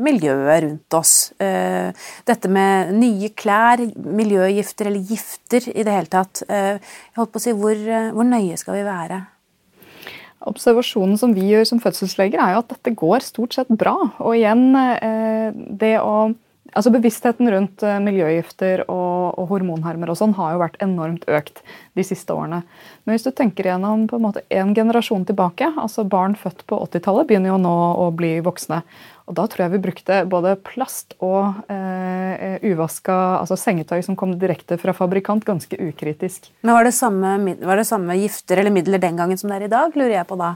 miljøet 0.00 0.64
rundt 0.64 0.96
oss. 0.98 1.14
Dette 1.38 2.52
med 2.52 2.94
nye 2.96 3.32
klær, 3.36 3.82
miljøgifter 4.20 4.90
eller 4.90 5.10
gifter 5.10 5.70
i 5.72 5.84
det 5.86 5.96
hele 5.96 6.12
tatt. 6.12 6.44
Jeg 6.46 6.80
holdt 7.18 7.34
på 7.34 7.42
å 7.42 7.44
si, 7.44 7.56
hvor, 7.56 7.84
hvor 8.14 8.26
nøye 8.26 8.58
skal 8.60 8.80
vi 8.80 8.88
være? 8.88 9.22
Observasjonen 10.48 11.18
som 11.20 11.34
vi 11.36 11.50
gjør 11.50 11.66
som 11.68 11.80
fødselsleger, 11.82 12.40
er 12.40 12.54
jo 12.54 12.62
at 12.62 12.70
dette 12.72 12.94
går 12.96 13.26
stort 13.26 13.56
sett 13.56 13.68
bra. 13.68 13.96
Og 14.22 14.38
igjen, 14.38 14.70
eh, 14.76 15.50
det 15.52 15.98
å 16.00 16.30
Altså 16.70 16.92
Bevisstheten 16.94 17.48
rundt 17.50 17.82
eh, 17.82 17.98
miljøgifter 17.98 18.84
og, 18.84 19.38
og 19.40 19.48
hormonhermer 19.50 20.12
og 20.12 20.18
sånn 20.20 20.36
har 20.36 20.54
jo 20.54 20.60
vært 20.62 20.76
enormt 20.84 21.24
økt 21.26 21.64
de 21.98 22.04
siste 22.06 22.30
årene. 22.30 22.60
Men 23.02 23.16
hvis 23.16 23.26
du 23.26 23.32
tenker 23.34 23.66
gjennom 23.72 24.04
på 24.10 24.20
en 24.20 24.26
måte 24.28 24.44
en 24.54 24.70
generasjon 24.76 25.26
tilbake, 25.26 25.72
altså 25.80 26.06
barn 26.06 26.36
født 26.38 26.62
på 26.70 26.78
80-tallet 26.86 27.26
begynner 27.26 27.50
jo 27.50 27.58
nå 27.64 27.74
å 28.04 28.06
bli 28.14 28.36
voksne. 28.46 28.84
Og 29.30 29.36
da 29.38 29.44
tror 29.46 29.62
jeg 29.62 29.70
vi 29.76 29.78
brukte 29.84 30.16
både 30.26 30.56
plast 30.66 31.14
og 31.22 31.70
eh, 31.70 32.58
uvaska 32.66 33.14
altså 33.38 33.54
sengetøy 33.54 34.00
som 34.02 34.16
kom 34.18 34.32
direkte 34.40 34.74
fra 34.80 34.90
fabrikant, 34.96 35.44
ganske 35.46 35.76
ukritisk. 35.78 36.48
Men 36.66 36.74
var 36.74 36.88
det, 36.88 36.92
samme, 36.96 37.54
var 37.62 37.78
det, 37.78 37.84
samme, 37.86 38.16
gifter 38.18 38.58
eller 38.58 38.74
midler 38.74 38.98
den 38.98 39.20
gangen 39.20 39.38
som 39.38 39.52
det 39.52 39.60
er 39.60 39.66
i 39.68 39.70
dag? 39.70 39.94
lurer 39.94 40.16
jeg 40.16 40.26
på 40.26 40.38
da? 40.40 40.48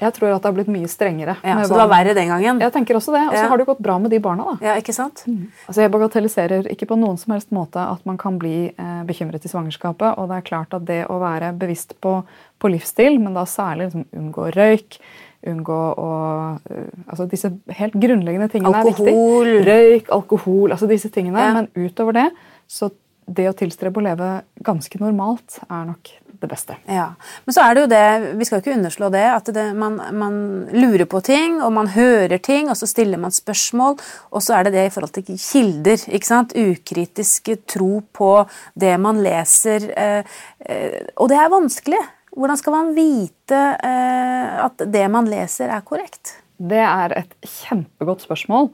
Jeg 0.00 0.16
tror 0.16 0.32
at 0.32 0.40
det 0.40 0.48
har 0.48 0.56
blitt 0.56 0.70
mye 0.72 0.88
strengere. 0.88 1.34
Ja, 1.44 1.58
så 1.60 1.74
det 1.74 1.80
var 1.82 1.90
verre 1.92 2.14
den 2.16 2.32
gangen? 2.32 2.62
Jeg 2.64 2.72
tenker 2.72 2.96
også 2.96 3.12
det. 3.12 3.20
Og 3.26 3.36
så 3.36 3.42
ja. 3.42 3.50
har 3.50 3.60
det 3.60 3.66
gått 3.68 3.82
bra 3.84 3.98
med 4.00 4.14
de 4.14 4.20
barna. 4.24 4.54
da. 4.54 4.70
Ja, 4.70 4.76
ikke 4.80 4.94
sant? 4.96 5.26
Mm. 5.28 5.50
Altså 5.66 5.84
Jeg 5.84 5.92
bagatelliserer 5.92 6.70
ikke 6.72 6.88
på 6.88 6.98
noen 7.02 7.20
som 7.20 7.34
helst 7.36 7.52
måte 7.52 7.84
at 7.84 8.06
man 8.08 8.16
kan 8.22 8.38
bli 8.40 8.70
eh, 8.70 9.02
bekymret 9.08 9.44
i 9.44 9.52
svangerskapet. 9.52 10.16
Og 10.16 10.32
det 10.32 10.40
er 10.40 10.48
klart 10.48 10.72
at 10.78 10.88
det 10.88 11.02
å 11.12 11.20
være 11.20 11.52
bevisst 11.60 11.98
på, 12.00 12.22
på 12.56 12.72
livsstil, 12.72 13.20
men 13.20 13.36
da 13.36 13.44
særlig 13.44 13.90
liksom 13.90 14.08
unngå 14.22 14.48
røyk 14.56 15.02
unngå 15.48 15.78
å 15.98 16.08
uh, 16.54 16.88
altså 17.08 17.26
Disse 17.30 17.50
helt 17.78 17.96
grunnleggende 17.98 18.50
tingene 18.52 18.82
alkohol. 18.82 19.08
er 19.08 19.52
viktig. 19.52 19.68
Røyk, 19.68 20.10
alkohol, 20.14 20.74
altså 20.74 20.90
disse 20.90 21.10
tingene. 21.14 21.42
Ja. 21.42 21.54
Men 21.58 21.70
utover 21.74 22.18
det, 22.18 22.28
så 22.70 22.92
det 23.26 23.48
å 23.50 23.56
tilstrebe 23.56 24.00
å 24.00 24.04
leve 24.04 24.28
ganske 24.66 24.98
normalt 25.00 25.60
er 25.68 25.86
nok 25.88 26.10
det 26.42 26.48
beste. 26.50 26.76
Ja, 26.90 27.14
Men 27.44 27.54
så 27.54 27.62
er 27.62 27.74
det 27.74 27.82
jo 27.84 27.90
det, 27.92 28.06
vi 28.38 28.46
skal 28.48 28.62
ikke 28.62 28.74
underslå 28.74 29.08
det, 29.14 29.24
at 29.30 29.50
det, 29.54 29.66
man, 29.78 30.00
man, 30.18 30.38
lurer 30.74 31.06
på 31.06 31.20
ting, 31.24 31.60
og 31.62 31.70
man 31.76 31.92
hører 31.94 32.40
ting, 32.42 32.70
og 32.70 32.78
så 32.78 32.88
stiller 32.90 33.20
man 33.22 33.34
spørsmål, 33.34 33.98
og 34.30 34.42
så 34.42 34.56
er 34.58 34.66
det 34.66 34.74
det 34.76 34.86
i 34.88 34.92
forhold 34.94 35.14
til 35.14 35.38
kilder. 35.38 36.02
ikke 36.10 36.28
sant? 36.28 36.56
Ukritisk 36.58 37.52
tro 37.70 38.02
på 38.14 38.32
det 38.74 38.96
man 39.02 39.22
leser. 39.22 39.86
Eh, 39.94 40.34
eh, 40.66 40.98
og 41.16 41.30
det 41.30 41.38
er 41.38 41.54
vanskelig. 41.54 42.02
Hvordan 42.32 42.56
skal 42.56 42.72
man 42.72 42.94
vite 42.96 43.60
eh, 43.84 44.52
at 44.64 44.80
det 44.88 45.04
man 45.12 45.28
leser, 45.28 45.68
er 45.68 45.84
korrekt? 45.84 46.38
Det 46.56 46.80
er 46.80 47.12
et 47.18 47.34
kjempegodt 47.44 48.24
spørsmål. 48.24 48.70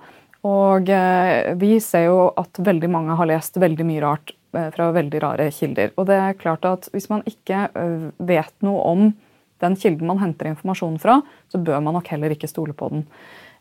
Og 0.46 0.90
eh, 0.94 1.54
vi 1.58 1.78
ser 1.82 2.06
jo 2.06 2.28
at 2.38 2.60
veldig 2.62 2.90
mange 2.92 3.16
har 3.18 3.30
lest 3.30 3.58
veldig 3.58 3.86
mye 3.88 4.04
rart 4.04 4.30
eh, 4.54 4.68
fra 4.74 4.92
veldig 4.94 5.22
rare 5.24 5.48
kilder. 5.54 5.90
Og 5.98 6.06
det 6.10 6.20
er 6.22 6.38
klart 6.38 6.68
at 6.70 6.86
hvis 6.94 7.10
man 7.10 7.26
ikke 7.26 7.66
vet 8.22 8.54
noe 8.62 8.84
om 8.86 9.10
den 9.58 9.74
kilden 9.74 10.06
man 10.06 10.22
henter 10.22 10.52
informasjon 10.52 11.00
fra, 11.02 11.18
så 11.50 11.58
bør 11.58 11.82
man 11.82 11.98
nok 11.98 12.12
heller 12.14 12.30
ikke 12.30 12.50
stole 12.50 12.76
på 12.78 12.92
den. 12.92 13.06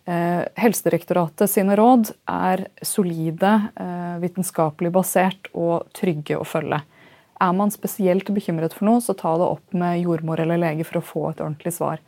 Helsedirektoratet 0.07 1.49
sine 1.51 1.73
råd 1.75 2.13
er 2.31 2.61
solide, 2.85 3.49
vitenskapelig 4.21 4.91
basert 4.95 5.49
og 5.57 5.89
trygge 5.97 6.37
å 6.37 6.45
følge. 6.47 6.79
Er 7.43 7.53
man 7.53 7.71
spesielt 7.73 8.29
bekymret 8.33 8.73
for 8.73 8.87
noe, 8.87 9.01
så 9.03 9.15
ta 9.17 9.35
det 9.37 9.47
opp 9.47 9.75
med 9.77 10.01
jordmor 10.01 10.41
eller 10.41 10.59
lege 10.61 10.85
for 10.87 10.99
å 10.99 11.05
få 11.05 11.25
et 11.31 11.43
ordentlig 11.43 11.75
svar. 11.75 12.01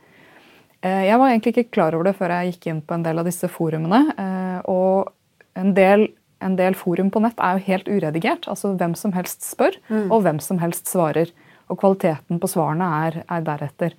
Eh, 0.80 1.04
jeg 1.06 1.20
var 1.20 1.30
egentlig 1.30 1.54
ikke 1.54 1.74
klar 1.76 1.96
over 1.96 2.08
det 2.08 2.16
før 2.18 2.34
jeg 2.34 2.54
gikk 2.54 2.70
inn 2.72 2.80
på 2.82 2.96
en 2.96 3.04
del 3.04 3.20
av 3.20 3.28
disse 3.28 3.50
forumene. 3.52 4.00
Eh, 4.16 4.58
og 4.72 5.12
en 5.60 5.74
del, 5.76 6.08
en 6.42 6.56
del 6.58 6.76
forum 6.78 7.12
på 7.12 7.22
nett 7.22 7.38
er 7.38 7.58
jo 7.58 7.66
helt 7.68 7.90
uredigert. 7.90 8.48
altså 8.48 8.74
Hvem 8.80 8.96
som 8.98 9.14
helst 9.16 9.46
spør, 9.46 9.76
mm. 9.88 10.08
og 10.08 10.24
hvem 10.26 10.40
som 10.42 10.60
helst 10.62 10.90
svarer. 10.90 11.32
Og 11.70 11.78
kvaliteten 11.78 12.40
på 12.42 12.50
svarene 12.50 12.88
er, 13.06 13.20
er 13.30 13.44
deretter. 13.46 13.94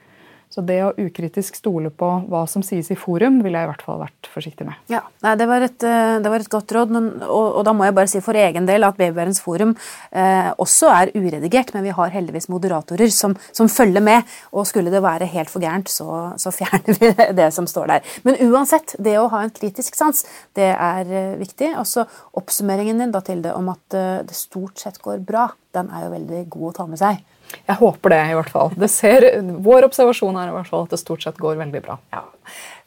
Så 0.52 0.64
det 0.68 0.82
å 0.84 0.92
ukritisk 1.00 1.56
stole 1.56 1.88
på 1.96 2.08
hva 2.28 2.42
som 2.50 2.64
sies 2.66 2.90
i 2.92 2.98
forum, 3.00 3.40
ville 3.40 3.60
jeg 3.60 3.68
i 3.68 3.70
hvert 3.70 3.84
fall 3.86 4.02
vært 4.02 4.28
forsiktig 4.34 4.68
med. 4.68 4.80
Ja, 4.92 5.00
Nei, 5.24 5.36
det, 5.40 5.48
var 5.48 5.64
et, 5.64 5.86
eh, 5.88 6.18
det 6.20 6.32
var 6.34 6.44
et 6.44 6.52
godt 6.52 6.74
råd, 6.76 6.92
men, 6.92 7.08
og, 7.24 7.46
og, 7.46 7.62
da 7.68 7.74
må 7.78 7.88
jeg 7.88 7.96
bare 7.96 8.12
si 8.12 8.20
for 8.26 8.36
egen 8.36 8.68
del 8.68 8.84
at 8.84 8.98
Babyverdens 9.00 9.40
forum 9.44 9.72
eh, 10.12 10.50
også 10.60 10.90
er 10.92 11.14
uredigert, 11.16 11.72
men 11.76 11.86
vi 11.88 11.96
har 11.96 12.12
heldigvis 12.12 12.50
moderatorer 12.52 13.14
som, 13.16 13.38
som, 13.56 13.72
følger 13.72 14.04
med. 14.04 14.28
Og 14.52 14.68
skulle 14.68 14.92
det 14.92 15.04
være 15.04 15.30
helt 15.32 15.54
for 15.54 15.64
gærent, 15.64 15.92
så, 15.94 16.34
så, 16.42 16.52
fjerner 16.60 17.00
vi 17.00 17.14
det 17.38 17.48
som 17.56 17.70
står 17.70 17.96
der. 17.96 18.14
Men 18.28 18.42
uansett, 18.50 18.98
det 19.00 19.16
å 19.22 19.30
ha 19.32 19.46
en 19.46 19.56
kritisk 19.56 19.96
sans, 19.96 20.26
det 20.58 20.74
er 20.74 21.16
viktig. 21.40 21.72
Og 21.80 21.88
så 21.88 22.04
oppsummeringen 22.38 23.00
din 23.00 23.16
da, 23.16 23.24
til 23.24 23.40
det 23.46 23.56
om 23.56 23.72
at 23.72 23.98
eh, 23.98 24.20
det 24.28 24.36
stort 24.36 24.84
sett 24.84 25.00
går 25.00 25.24
bra, 25.24 25.48
den 25.76 25.92
er 25.92 26.06
jo 26.06 26.12
veldig 26.16 26.42
god 26.54 26.70
å 26.70 26.76
ta 26.80 26.88
med 26.90 27.02
seg. 27.02 27.22
Jeg 27.68 27.78
håper 27.82 28.14
det, 28.14 28.20
i 28.32 28.36
hvert 28.38 28.52
fall. 28.52 28.76
Ser, 28.92 29.26
vår 29.64 29.88
observasjon 29.90 30.38
er 30.40 30.52
i 30.52 30.54
hvert 30.56 30.70
fall 30.70 30.86
at 30.86 30.94
det 30.94 31.02
stort 31.02 31.26
sett 31.26 31.40
går 31.42 31.60
veldig 31.60 31.82
bra. 31.84 31.98
Ja. 32.14 32.24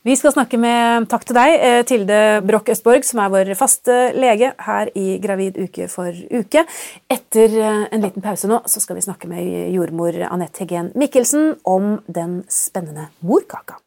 Vi 0.05 0.17
skal 0.21 0.35
snakke 0.35 0.59
med 0.61 1.07
takk 1.09 1.23
til 1.25 1.37
deg, 1.37 1.53
eh, 1.65 1.83
Tilde 1.89 2.19
Broch 2.45 2.69
Østborg, 2.69 3.07
som 3.09 3.23
er 3.25 3.31
vår 3.33 3.53
faste 3.57 3.95
lege 4.13 4.53
her 4.67 4.91
i 4.95 5.19
Gravid 5.23 5.57
uke 5.57 5.89
for 5.89 6.13
uke. 6.13 6.67
Etter 7.09 7.57
eh, 7.57 7.87
en 7.89 8.05
liten 8.05 8.25
pause 8.25 8.51
nå 8.51 8.61
så 8.69 8.85
skal 8.85 9.01
vi 9.01 9.07
snakke 9.07 9.31
med 9.31 9.73
jordmor 9.73 10.19
Anette 10.29 10.65
Heggen 10.65 10.93
Mikkelsen 10.93 11.55
om 11.65 11.99
den 12.05 12.43
spennende 12.53 13.09
morkaka. 13.25 13.81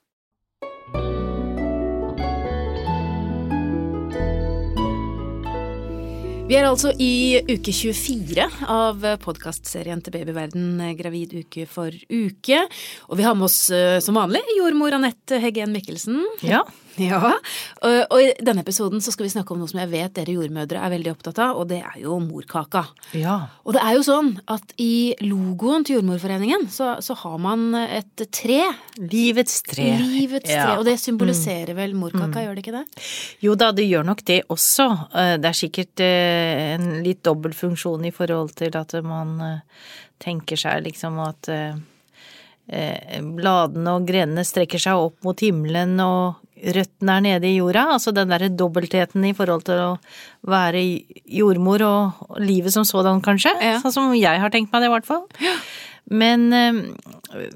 Vi 6.48 6.56
er 6.56 6.63
altså 6.63 6.94
i 7.04 7.42
uke 7.44 7.74
24 7.75 8.46
av 8.72 9.01
podkastserien 9.20 10.00
til 10.00 10.13
Babyverden 10.16 10.80
Gravid 10.96 11.34
uke 11.42 11.66
for 11.68 11.92
uke. 11.92 12.62
Og 13.12 13.20
vi 13.20 13.25
har 13.27 13.36
med 13.36 13.50
oss 13.50 13.66
eh, 13.75 13.98
som 14.00 14.16
vanlig 14.16 14.39
jordmor 14.56 14.96
Anette 14.96 15.42
Heggen 15.44 15.75
Mikkelsen. 15.75 16.22
Ja. 16.48 16.62
Ja, 17.08 17.20
og, 17.86 17.96
og 18.10 18.20
i 18.24 18.32
denne 18.44 18.63
episoden 18.66 19.01
så 19.04 19.12
skal 19.13 19.27
vi 19.27 19.32
snakke 19.34 19.54
om 19.54 19.60
noe 19.62 19.70
som 19.70 19.80
jeg 19.84 19.92
vet 19.92 20.16
dere 20.18 20.34
jordmødre 20.38 20.82
er 20.82 20.94
veldig 20.96 21.12
opptatt 21.13 21.39
av, 21.44 21.60
og 21.62 21.68
det 21.70 21.80
er 21.86 22.00
jo 22.01 22.18
morkaka. 22.24 22.84
Ja. 23.18 23.36
Og 23.63 23.75
det 23.77 23.84
er 23.86 23.98
jo 23.98 24.06
sånn 24.08 24.32
at 24.50 24.74
i 24.82 25.13
logoen 25.24 25.86
til 25.86 26.00
Jordmorforeningen 26.00 26.68
så, 26.74 26.96
så 27.06 27.16
har 27.22 27.38
man 27.44 27.68
et 27.77 28.25
tre. 28.34 28.62
Livets 28.98 29.62
tre. 29.68 29.92
Livets 30.01 30.48
tre, 30.50 30.56
Ja. 30.58 30.72
Mm. 30.74 30.80
Og 30.82 30.86
det 30.89 30.98
symboliserer 31.01 31.77
vel 31.77 31.94
morkaka, 31.98 32.42
gjør 32.44 32.58
det 32.58 32.63
ikke 32.66 32.77
det? 32.80 32.86
Jo 33.46 33.54
da, 33.60 33.72
det 33.77 33.86
gjør 33.88 34.08
nok 34.10 34.24
det 34.27 34.42
også. 34.54 34.88
Eh, 35.13 35.36
Det 35.38 35.51
er 35.51 35.58
sikkert 35.62 36.01
eh, 36.04 36.74
en 36.75 36.89
litt 37.06 37.22
dobbel 37.25 37.54
funksjon 37.54 38.06
i 38.10 38.13
forhold 38.16 38.56
til 38.58 38.74
at 38.77 38.98
man 39.06 39.38
eh, 39.42 39.86
tenker 40.24 40.58
seg 40.58 40.82
liksom 40.88 41.20
at 41.22 41.50
bladene 42.68 43.94
og 43.96 44.08
grenene 44.10 44.44
strekker 44.44 44.82
seg 44.82 45.00
opp 45.00 45.24
mot 45.24 45.39
himmelen 45.39 45.94
og 46.04 46.42
røttene 46.77 47.17
er 47.17 47.25
nede 47.25 47.49
i 47.49 47.57
jorda. 47.57 47.87
Altså 47.95 48.13
den 48.15 48.31
derre 48.33 48.49
dobbeltheten 48.49 49.25
i 49.27 49.33
forhold 49.37 49.65
til 49.67 49.81
å 49.83 49.89
være 50.47 50.83
jordmor 51.39 51.83
og 51.87 52.39
livet 52.41 52.73
som 52.75 52.87
sådan, 52.87 53.21
kanskje. 53.25 53.53
Ja. 53.61 53.77
Sånn 53.83 53.95
som 53.95 54.15
jeg 54.17 54.41
har 54.41 54.53
tenkt 54.53 54.73
meg 54.73 54.83
det, 54.83 54.91
i 54.91 54.95
hvert 54.95 55.09
fall. 55.09 55.27
Men 56.07 56.53
eh, 56.53 56.83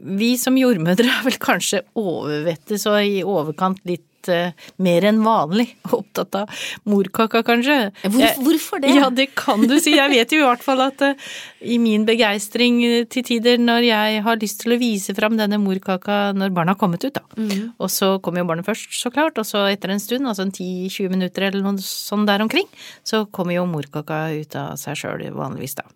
vi 0.03 0.35
som 0.39 0.57
jordmødre 0.59 1.07
er 1.07 1.27
vel 1.27 1.37
kanskje 1.41 1.85
overvettet 1.99 2.81
så 2.81 2.97
i 2.99 3.21
overkant 3.23 3.79
litt 3.87 4.27
eh, 4.31 4.51
mer 4.83 5.07
enn 5.07 5.21
vanlig 5.23 5.69
opptatt 5.97 6.35
av 6.41 6.65
morkaka, 6.89 7.43
kanskje. 7.47 7.77
Hvor, 8.03 8.25
hvorfor 8.43 8.83
det? 8.83 8.91
ja, 8.97 9.07
det 9.13 9.29
kan 9.39 9.63
du 9.63 9.77
si. 9.79 9.95
Jeg 9.95 10.11
vet 10.11 10.35
jo 10.35 10.41
i 10.41 10.49
hvert 10.49 10.65
fall 10.65 10.83
at 10.83 11.05
eh, 11.07 11.31
i 11.63 11.79
min 11.81 12.03
begeistring 12.07 12.81
til 13.11 13.25
tider 13.27 13.61
når 13.61 13.87
jeg 13.87 14.25
har 14.27 14.43
lyst 14.43 14.61
til 14.65 14.75
å 14.75 14.81
vise 14.81 15.15
fram 15.15 15.39
denne 15.39 15.61
morkaka 15.61 16.19
når 16.35 16.51
barna 16.55 16.75
har 16.75 16.81
kommet 16.83 17.07
ut, 17.07 17.15
da. 17.15 17.23
Mm. 17.39 17.71
Og 17.79 17.93
så 17.93 18.17
kommer 18.19 18.43
jo 18.43 18.51
barnet 18.51 18.67
først, 18.67 18.91
så 18.99 19.13
klart, 19.15 19.39
og 19.39 19.47
så 19.47 19.63
etter 19.71 19.95
en 19.95 20.03
stund, 20.03 20.27
altså 20.27 20.49
en 20.49 20.55
10-20 20.55 21.15
minutter 21.15 21.47
eller 21.47 21.63
noe 21.63 21.79
sånn 21.79 22.27
der 22.27 22.43
omkring, 22.43 22.67
så 23.07 23.23
kommer 23.31 23.55
jo 23.55 23.67
morkaka 23.69 24.25
ut 24.35 24.59
av 24.59 24.75
seg 24.81 24.99
sjøl 24.99 25.29
vanligvis, 25.31 25.79
da. 25.79 25.87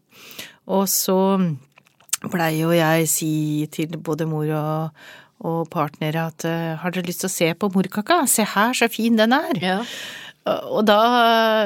Og 0.72 0.88
så 0.90 1.16
pleier 2.32 2.66
jo 2.66 2.74
jeg 2.76 3.08
si 3.10 3.34
til 3.74 3.98
både 4.02 4.28
mor 4.30 4.50
og, 4.58 5.08
og 5.46 5.66
partnere 5.74 6.28
at 6.32 6.46
eh, 6.48 6.76
har 6.82 6.94
dere 6.94 7.08
lyst 7.10 7.24
til 7.24 7.32
å 7.32 7.36
se 7.36 7.50
på 7.60 7.72
morkaka? 7.74 8.24
Se 8.30 8.48
her, 8.56 8.76
så 8.78 8.90
fin 8.92 9.20
den 9.20 9.36
er! 9.36 9.60
Ja. 9.64 9.80
Og 10.46 10.84
da 10.86 11.00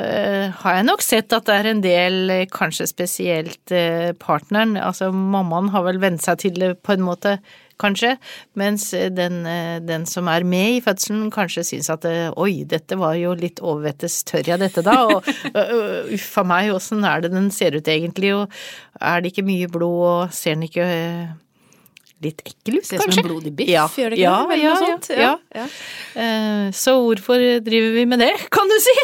eh, 0.07 0.55
har 0.61 0.77
jeg 0.77 0.87
nok 0.87 1.03
sett 1.03 1.35
at 1.35 1.49
det 1.49 1.55
er 1.57 1.71
en 1.73 1.81
del, 1.83 2.19
eh, 2.31 2.45
kanskje 2.51 2.87
spesielt 2.89 3.73
partneren, 4.21 4.77
altså 4.79 5.11
mammaen 5.11 5.71
har 5.75 5.83
vel 5.87 5.99
vent 6.01 6.23
seg 6.23 6.45
til 6.45 6.69
på 6.79 6.95
en 6.95 7.03
måte, 7.03 7.39
kanskje, 7.79 8.15
mens 8.59 8.89
eh, 8.93 9.09
den, 9.13 9.41
eh, 9.47 9.79
den 9.83 10.05
som 10.09 10.29
er 10.31 10.45
med 10.47 10.77
i 10.77 10.81
fødselen 10.83 11.29
kanskje 11.33 11.65
syns 11.67 11.89
at 11.93 12.05
eh, 12.09 12.27
oi, 12.39 12.63
dette 12.69 12.97
var 12.99 13.17
jo 13.19 13.35
litt 13.39 13.61
overvettes 13.63 14.21
tør 14.27 14.51
jeg 14.51 14.61
dette 14.61 14.83
da, 14.85 14.97
og 15.07 15.29
uff 16.15 16.31
a 16.41 16.47
meg, 16.47 16.73
åssen 16.75 17.05
er 17.07 17.25
det 17.25 17.33
den 17.35 17.51
ser 17.55 17.77
ut 17.77 17.91
egentlig, 17.91 18.33
og 18.35 18.59
er 18.99 19.21
det 19.21 19.33
ikke 19.33 19.47
mye 19.47 19.69
blod, 19.71 19.99
og 20.09 20.35
ser 20.35 20.57
den 20.57 20.67
ikke 20.67 20.89
litt 22.23 22.41
ekkel 22.45 22.79
ut, 22.79 22.85
Ser 22.87 22.99
ut 22.99 23.13
som 23.13 23.21
en 23.23 23.27
blodig 23.29 23.53
biff, 23.55 23.69
ja. 23.71 23.85
gjør 23.87 24.13
det 24.13 24.19
ikke 24.19 24.25
ja, 24.25 24.37
det? 24.49 24.57
Ja, 24.59 24.71
noe 24.73 24.85
sånt? 24.85 25.09
Ja, 25.15 25.31
ja. 25.55 25.65
Uh, 26.15 26.65
Så 26.75 26.95
hvorfor 27.03 27.43
driver 27.65 27.95
vi 27.95 28.05
med 28.11 28.23
det, 28.23 28.31
kan 28.55 28.71
du 28.71 28.75
si? 28.83 28.95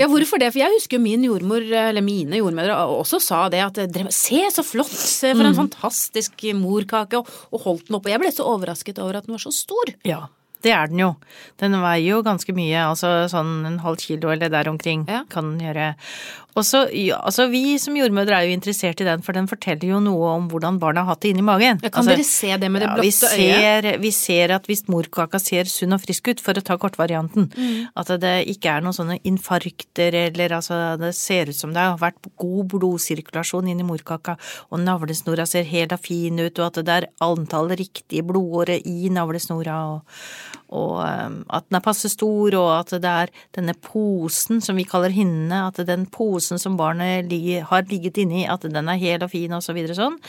Ja, 0.00 0.08
hvorfor 0.10 0.40
det? 0.40 0.50
For 0.54 0.62
jeg 0.62 0.74
husker 0.76 0.98
jo 0.98 1.04
min 1.04 1.24
jordmor, 1.26 1.64
eller 1.64 2.04
mine 2.04 2.40
jordmødre, 2.40 2.76
også 2.96 3.20
sa 3.22 3.44
det 3.52 3.62
at 3.64 3.80
se 4.16 4.42
så 4.52 4.64
flott, 4.66 4.92
se 4.92 5.32
for 5.34 5.46
en 5.46 5.56
fantastisk 5.56 6.44
morkake, 6.56 7.20
og, 7.20 7.40
og 7.52 7.64
holdt 7.66 7.88
den 7.88 7.98
opp. 7.98 8.08
Og 8.08 8.14
jeg 8.14 8.22
ble 8.22 8.34
så 8.34 8.48
overrasket 8.48 9.00
over 9.02 9.20
at 9.20 9.28
den 9.28 9.36
var 9.36 9.44
så 9.44 9.52
stor. 9.54 9.94
Ja, 10.06 10.24
det 10.62 10.72
er 10.76 10.86
den 10.92 10.98
jo. 10.98 11.14
Den 11.58 11.72
veier 11.80 12.04
jo 12.16 12.22
ganske 12.22 12.52
mye, 12.56 12.82
altså 12.90 13.28
sånn 13.32 13.64
en 13.66 13.78
halv 13.80 13.96
kilo 14.02 14.28
eller 14.32 14.48
der 14.52 14.68
omkring 14.68 15.06
Ja. 15.08 15.24
kan 15.28 15.56
den 15.56 15.66
gjøre. 15.74 15.94
Og 16.58 16.64
så, 16.66 16.80
ja, 16.92 17.14
altså 17.22 17.44
vi 17.48 17.78
som 17.78 17.94
jordmødre 17.94 18.34
er 18.34 18.48
jo 18.48 18.56
interessert 18.56 19.00
i 19.00 19.04
den, 19.06 19.22
for 19.22 19.32
den 19.32 19.46
forteller 19.46 19.86
jo 19.92 20.00
noe 20.02 20.32
om 20.34 20.48
hvordan 20.50 20.80
barna 20.82 21.04
har 21.04 21.14
hatt 21.14 21.20
det 21.22 21.30
inni 21.30 21.44
magen. 21.46 21.78
Ja, 21.80 21.88
kan 21.94 22.02
Altså, 22.02 22.16
dere 22.16 22.24
se 22.26 22.56
det 22.58 22.70
med 22.74 22.82
det 22.82 22.88
ja, 22.90 22.96
øyet? 22.98 24.00
Vi 24.02 24.10
ser 24.10 24.50
at 24.56 24.66
hvis 24.66 24.82
morkaka 24.90 25.38
ser 25.38 25.64
sunn 25.70 25.94
og 25.94 26.02
frisk 26.02 26.26
ut, 26.28 26.40
for 26.42 26.52
å 26.58 26.62
ta 26.64 26.76
kortvarianten, 26.76 27.46
Mm. 27.54 27.86
at 27.96 28.06
det 28.20 28.48
ikke 28.50 28.66
er 28.76 28.80
noen 28.82 28.92
sånne 28.98 29.20
infarkter 29.24 30.12
eller 30.26 30.48
altså 30.58 30.98
det 30.98 31.14
ser 31.14 31.46
ut 31.48 31.54
som 31.54 31.72
det 31.72 31.80
har 31.80 31.96
vært 31.98 32.18
god 32.36 32.68
blodsirkulasjon 32.74 33.68
inni 33.70 33.84
i 33.84 33.86
morkaka, 33.86 34.36
og 34.72 34.80
navlesnora 34.80 35.46
ser 35.46 35.62
helt 35.64 35.94
fin 36.02 36.36
ut, 36.38 36.58
og 36.58 36.66
at 36.66 36.84
det 36.84 36.88
er 36.88 37.06
antall 37.22 37.68
riktige 37.70 38.22
blodårer 38.26 38.82
i 38.84 39.08
navlesnora, 39.08 39.78
og, 39.94 40.02
og 40.70 41.00
um, 41.02 41.40
at 41.50 41.66
den 41.66 41.78
er 41.80 41.84
passe 41.84 42.10
stor, 42.12 42.54
og 42.58 42.68
at 42.76 42.94
det 43.02 43.10
er 43.10 43.32
denne 43.56 43.74
posen 43.74 44.62
som 44.62 44.78
vi 44.78 44.86
kaller 44.88 45.12
hinnene, 45.14 45.64
at 45.66 45.80
den 45.88 46.06
posen 46.10 46.60
som 46.62 46.78
barnet 46.78 47.26
ligger, 47.30 47.66
har 47.72 47.86
ligget 47.90 48.20
inni, 48.22 48.44
at 48.46 48.62
den 48.62 48.88
er 48.88 49.00
hel 49.00 49.26
og 49.26 49.32
fin 49.32 49.56
og 49.56 49.64
så 49.66 49.74
videre 49.76 49.98
sånn, 49.98 50.20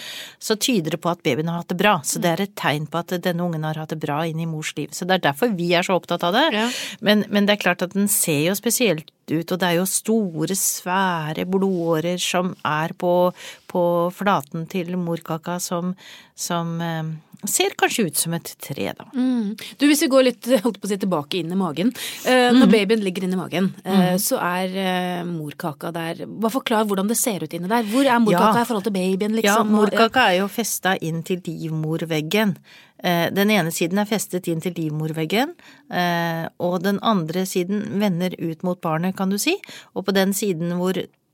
så 0.42 0.58
tyder 0.58 0.96
det 0.96 1.02
på 1.04 1.14
at 1.14 1.22
babyen 1.26 1.52
har 1.52 1.62
hatt 1.62 1.72
det 1.74 1.80
bra. 1.82 2.00
Så 2.08 2.22
det 2.24 2.34
er 2.34 2.46
et 2.46 2.58
tegn 2.58 2.90
på 2.90 3.04
at 3.04 3.14
denne 3.22 3.46
ungen 3.46 3.68
har 3.68 3.78
hatt 3.84 3.94
det 3.94 4.02
bra 4.02 4.24
inn 4.26 4.42
i 4.42 4.50
mors 4.50 4.74
liv. 4.78 4.90
Så 4.98 5.06
det 5.06 5.20
er 5.20 5.28
derfor 5.30 5.54
vi 5.58 5.72
er 5.78 5.86
så 5.86 6.00
opptatt 6.00 6.26
av 6.26 6.36
det. 6.38 6.48
Ja. 6.58 6.68
Men, 7.06 7.26
men 7.30 7.46
det 7.46 7.58
er 7.58 7.66
klart 7.68 7.86
at 7.86 7.94
den 7.98 8.10
ser 8.12 8.48
jo 8.50 8.58
spesielt 8.58 9.12
ut, 9.32 9.52
og 9.54 9.60
det 9.62 9.68
er 9.68 9.78
jo 9.78 9.88
store, 9.88 10.58
svære 10.58 11.46
blodårer 11.50 12.20
som 12.22 12.56
er 12.68 12.96
på, 13.00 13.32
på 13.72 13.84
flaten 14.16 14.66
til 14.72 14.98
morkaka 15.00 15.60
som, 15.64 15.94
som 16.36 16.74
eh, 16.84 17.14
ser 17.48 17.74
kanskje 17.78 18.06
ut 18.08 18.16
som 18.18 18.34
et 18.34 18.56
tre, 18.60 18.92
da. 18.98 19.06
Mm. 19.16 19.56
Du, 19.80 19.88
Hvis 19.88 20.02
vi 20.02 20.08
går 20.08 20.24
litt 20.24 20.46
holdt 20.64 20.80
på 20.82 20.86
å 20.86 20.92
si, 20.92 20.98
tilbake 20.98 21.40
inn 21.40 21.52
i 21.52 21.56
magen. 21.56 21.92
Eh, 22.26 22.52
Mm. 22.52 22.60
når 22.60 22.72
babyen 22.72 23.04
ligger 23.04 23.24
inni 23.24 23.38
magen, 23.38 23.74
eh, 23.86 24.16
så 24.18 24.38
er 24.42 24.76
eh, 24.78 25.24
morkaka 25.24 25.92
der 25.94 26.26
Bare 26.28 26.52
forklar 26.52 26.86
hvordan 26.86 27.08
det 27.08 27.18
ser 27.18 27.44
ut 27.44 27.54
inni 27.54 27.68
der. 27.68 27.84
Hvor 27.84 28.06
er 28.06 28.20
morkaka 28.20 28.56
Ja. 28.56 28.62
i 28.62 28.66
forhold 28.66 28.84
til 28.84 28.94
babyen? 28.94 29.36
Liksom? 29.36 29.44
Ja, 29.44 29.64
morkaka 29.64 30.30
er 30.32 30.40
jo 30.40 30.48
festa 30.48 30.98
inn 31.02 31.24
til 31.24 31.42
livmorveggen. 31.42 32.56
Eh, 33.04 33.30
Den 33.32 33.50
ene 33.50 33.72
siden 33.72 33.98
er 34.00 34.06
festet 34.06 34.48
inn 34.48 34.62
til 34.62 34.74
livmorveggen, 34.74 35.56
eh, 35.90 36.48
og 36.60 36.84
den 36.84 37.00
andre 37.02 37.46
siden 37.46 38.00
vender 38.00 38.36
ut 38.40 38.64
mot 38.64 38.80
barnet, 38.82 39.16
kan 39.16 39.30
du 39.30 39.38
si. 39.38 39.58
Og 39.96 40.06
på 40.06 40.14
den 40.14 40.34
siden 40.34 40.74
hvor 40.78 40.94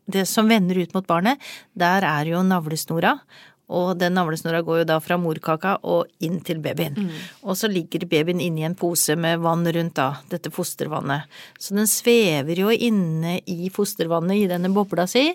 det 0.09 0.25
som 0.27 0.47
vender 0.47 0.77
ut 0.81 0.93
mot 0.93 1.05
barnet, 1.05 1.37
der 1.75 2.01
er 2.07 2.23
jo 2.25 2.41
navlesnora. 2.41 3.19
Og 3.67 3.97
den 3.99 4.13
navlesnora 4.15 4.61
går 4.63 4.79
jo 4.79 4.87
da 4.87 4.95
fra 5.03 5.17
morkaka 5.19 5.73
og 5.83 6.07
inn 6.23 6.37
til 6.47 6.61
babyen. 6.63 7.09
Og 7.43 7.57
så 7.59 7.67
ligger 7.67 8.05
babyen 8.07 8.39
inni 8.39 8.63
en 8.63 8.75
pose 8.79 9.17
med 9.19 9.41
vann 9.43 9.67
rundt 9.67 9.97
da, 9.99 10.05
dette 10.31 10.51
fostervannet. 10.55 11.27
Så 11.59 11.75
den 11.75 11.89
svever 11.91 12.61
jo 12.61 12.69
inne 12.71 13.41
i 13.43 13.67
fostervannet 13.73 14.45
i 14.45 14.47
denne 14.47 14.71
bobla 14.71 15.03
si, 15.11 15.25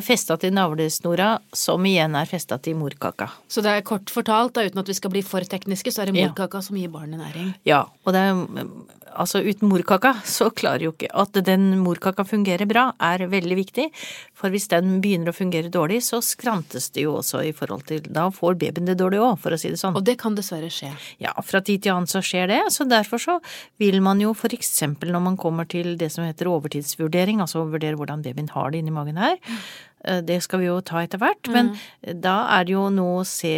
festa 0.00 0.38
til 0.40 0.54
navlesnora, 0.56 1.34
som 1.52 1.84
igjen 1.86 2.16
er 2.18 2.30
festa 2.30 2.56
til 2.58 2.78
morkaka. 2.80 3.28
Så 3.48 3.60
det 3.64 3.74
er 3.76 3.84
kort 3.86 4.08
fortalt, 4.10 4.54
da, 4.56 4.64
uten 4.64 4.80
at 4.80 4.88
vi 4.88 4.96
skal 4.96 5.12
bli 5.12 5.22
for 5.26 5.44
tekniske, 5.44 5.92
så 5.92 6.02
er 6.02 6.10
det 6.10 6.16
Ja. 6.20 6.28
morkaka 6.30 6.62
som 6.64 6.76
gir 6.80 6.88
barnet 6.88 7.20
næring. 7.20 7.54
Ja, 7.68 7.84
og 8.06 8.12
det 8.16 8.24
er 8.24 8.96
Altså, 9.10 9.40
uten 9.42 9.66
morkaka 9.68 10.12
så 10.24 10.52
klarer 10.54 10.84
jo 10.84 10.92
ikke 10.92 11.08
At 11.18 11.32
den 11.44 11.80
morkaka 11.82 12.22
fungerer 12.22 12.62
bra, 12.70 12.92
er 13.02 13.26
veldig 13.26 13.56
viktig. 13.58 13.88
For 14.38 14.50
hvis 14.54 14.68
den 14.70 15.00
begynner 15.02 15.32
å 15.32 15.36
fungere 15.36 15.68
dårlig, 15.68 15.98
så 16.06 16.20
skrantes 16.22 16.90
det 16.94 17.02
jo 17.08 17.16
også 17.18 17.42
i 17.42 17.49
forhold 17.56 17.86
til 17.88 18.04
Da 18.10 18.28
får 18.34 18.58
babyen 18.60 18.88
det 18.88 18.98
dårlig 19.00 19.20
òg, 19.22 19.38
for 19.42 19.54
å 19.54 19.58
si 19.60 19.70
det 19.72 19.80
sånn. 19.80 19.96
Og 19.98 20.04
det 20.06 20.16
kan 20.20 20.36
dessverre 20.38 20.70
skje. 20.72 20.92
Ja, 21.22 21.34
fra 21.44 21.60
tid 21.64 21.84
til 21.84 21.94
annen 21.94 22.10
så 22.10 22.22
skjer 22.24 22.50
det, 22.50 22.60
så 22.74 22.86
derfor 22.88 23.22
så 23.22 23.38
vil 23.80 24.00
man 24.04 24.20
jo 24.22 24.32
for 24.36 24.52
eksempel 24.54 25.12
når 25.12 25.24
man 25.28 25.38
kommer 25.40 25.68
til 25.68 25.96
det 26.00 26.10
som 26.14 26.24
heter 26.26 26.50
overtidsvurdering, 26.50 27.42
altså 27.44 27.66
vurdere 27.66 27.98
hvordan 27.98 28.24
babyen 28.24 28.50
har 28.54 28.70
det 28.70 28.82
inni 28.82 28.94
magen 28.94 29.20
her, 29.20 29.36
eh, 29.36 29.70
det 30.00 30.38
skal 30.44 30.62
vi 30.62 30.68
jo 30.68 30.78
ta 30.80 31.02
etter 31.04 31.20
hvert, 31.20 31.50
men 31.52 31.74
da 32.24 32.36
er 32.56 32.64
det 32.64 32.72
jo 32.72 32.86
noe 32.94 33.20
å 33.20 33.26
se 33.28 33.50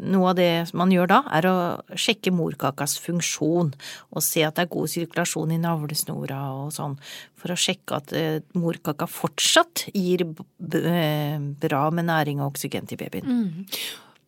Noe 0.00 0.30
av 0.30 0.38
det 0.38 0.74
man 0.78 0.92
gjør 0.92 1.10
da, 1.10 1.18
er 1.36 1.48
å 1.48 1.56
sjekke 1.98 2.32
morkakas 2.34 2.96
funksjon, 3.02 3.72
og 4.12 4.24
se 4.24 4.44
at 4.46 4.56
det 4.56 4.64
er 4.66 4.72
god 4.72 4.92
sirkulasjon 4.92 5.52
i 5.52 5.60
navlesnora 5.60 6.40
og 6.56 6.72
sånn, 6.74 6.96
for 7.38 7.52
å 7.52 7.58
sjekke 7.58 7.98
at 7.98 8.14
eh, 8.16 8.40
morkaka 8.56 9.08
fortsatt 9.10 9.86
gir 9.92 10.24
eh, 10.24 11.36
bra 11.66 11.82
med 11.94 12.08
næring 12.08 12.40
og 12.40 12.54
oksygen 12.54 12.88
til 12.88 13.00
babyen. 13.02 13.28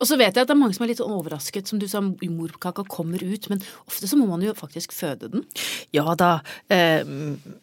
Og 0.02 0.08
så 0.08 0.18
vet 0.18 0.34
jeg 0.34 0.42
at 0.42 0.50
det 0.50 0.54
er 0.56 0.58
mange 0.58 0.74
som 0.76 0.84
er 0.84 0.90
litt 0.90 1.02
overrasket, 1.04 1.70
som 1.70 1.78
du 1.78 1.86
sa, 1.90 2.00
morkaka 2.02 2.82
kommer 2.90 3.22
ut, 3.22 3.48
men 3.50 3.62
ofte 3.86 4.10
så 4.10 4.18
må 4.18 4.26
man 4.26 4.42
jo 4.42 4.54
faktisk 4.58 4.92
føde 4.92 5.30
den. 5.30 5.44
Ja 5.94 6.16
da, 6.18 6.40
eh, 6.72 7.06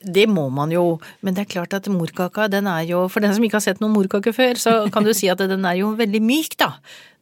det 0.01 0.27
må 0.31 0.47
man 0.53 0.71
jo, 0.71 1.01
men 1.21 1.35
det 1.35 1.45
er 1.45 1.53
klart 1.57 1.75
at 1.75 1.91
morkaka 1.91 2.47
den 2.51 2.69
er 2.71 2.85
jo, 2.87 3.03
for 3.11 3.23
den 3.23 3.35
som 3.35 3.43
ikke 3.43 3.59
har 3.59 3.67
sett 3.67 3.83
noen 3.83 3.97
morkake 3.97 4.33
før, 4.35 4.55
så 4.55 4.75
kan 4.93 5.05
du 5.05 5.13
si 5.17 5.29
at 5.31 5.43
den 5.43 5.67
er 5.67 5.81
jo 5.83 5.91
veldig 5.99 6.23
myk 6.23 6.55
da. 6.61 6.75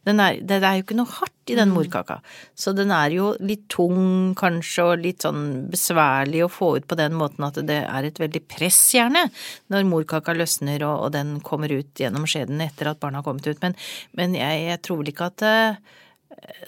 Den 0.08 0.20
er, 0.22 0.38
det 0.40 0.62
er 0.64 0.78
jo 0.78 0.84
ikke 0.84 0.96
noe 0.96 1.12
hardt 1.12 1.52
i 1.52 1.56
den 1.58 1.72
morkaka. 1.74 2.20
Så 2.56 2.72
den 2.76 2.92
er 2.94 3.12
jo 3.12 3.34
litt 3.44 3.66
tung 3.72 4.32
kanskje, 4.38 4.86
og 4.86 5.02
litt 5.04 5.26
sånn 5.26 5.42
besværlig 5.72 6.44
å 6.46 6.50
få 6.52 6.72
ut 6.78 6.88
på 6.88 6.96
den 6.98 7.16
måten 7.20 7.44
at 7.44 7.60
det 7.68 7.82
er 7.82 8.08
et 8.08 8.20
veldig 8.22 8.42
press, 8.48 8.78
gjerne, 8.96 9.26
når 9.72 9.88
morkaka 9.90 10.34
løsner 10.36 10.86
og, 10.88 11.06
og 11.06 11.14
den 11.16 11.36
kommer 11.44 11.72
ut 11.72 12.00
gjennom 12.00 12.24
skjeden 12.30 12.62
etter 12.64 12.92
at 12.92 13.00
barna 13.02 13.20
har 13.20 13.28
kommet 13.28 13.48
ut. 13.50 13.60
Men, 13.64 13.76
men 14.16 14.38
jeg, 14.38 14.64
jeg, 14.70 14.82
tror 14.86 15.02
vel 15.02 15.12
ikke 15.12 15.28
at 15.28 15.46
eh, 15.46 15.98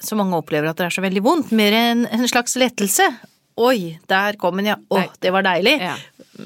så 0.02 0.18
mange 0.18 0.36
opplever 0.36 0.68
at 0.68 0.80
det 0.80 0.90
er 0.90 0.96
så 0.98 1.04
veldig 1.04 1.24
vondt. 1.24 1.54
Mer 1.56 1.78
enn 1.78 2.04
en 2.12 2.28
slags 2.28 2.58
lettelse. 2.60 3.08
Oi, 3.62 3.96
der 4.08 4.36
kom 4.40 4.60
den, 4.60 4.72
ja. 4.74 4.78
Å, 4.92 5.06
det 5.20 5.32
var 5.32 5.44
deilig. 5.46 5.76
Ja. 5.80 5.96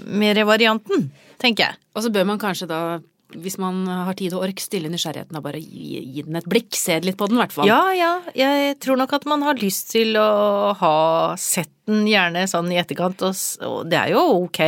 Mer 0.07 0.39
varianten, 0.47 1.11
tenker 1.43 1.69
jeg. 1.69 1.83
Og 1.97 2.07
så 2.07 2.15
bør 2.15 2.27
man 2.31 2.43
kanskje 2.43 2.71
da, 2.71 2.81
hvis 3.35 3.59
man 3.59 3.83
har 3.91 4.15
tid 4.19 4.35
og 4.37 4.45
ork, 4.47 4.61
stille 4.63 4.91
nysgjerrigheten 4.93 5.39
og 5.39 5.45
bare 5.47 5.61
gi, 5.61 6.03
gi 6.15 6.27
den 6.27 6.39
et 6.39 6.47
blikk. 6.51 6.77
Se 6.79 6.99
litt 7.03 7.19
på 7.19 7.27
den, 7.31 7.39
i 7.39 7.43
hvert 7.43 7.55
fall. 7.57 7.71
Ja, 7.71 7.83
ja. 7.97 8.13
Jeg 8.39 8.77
tror 8.85 9.01
nok 9.01 9.17
at 9.19 9.27
man 9.29 9.43
har 9.47 9.59
lyst 9.59 9.91
til 9.95 10.19
å 10.21 10.29
ha 10.79 10.95
sett 11.41 11.73
den 11.87 12.07
gjerne 12.11 12.45
sånn 12.51 12.69
i 12.75 12.79
etterkant, 12.81 13.23
og, 13.27 13.37
og 13.67 13.79
det 13.91 13.99
er 14.01 14.13
jo 14.15 14.23
ok 14.43 14.61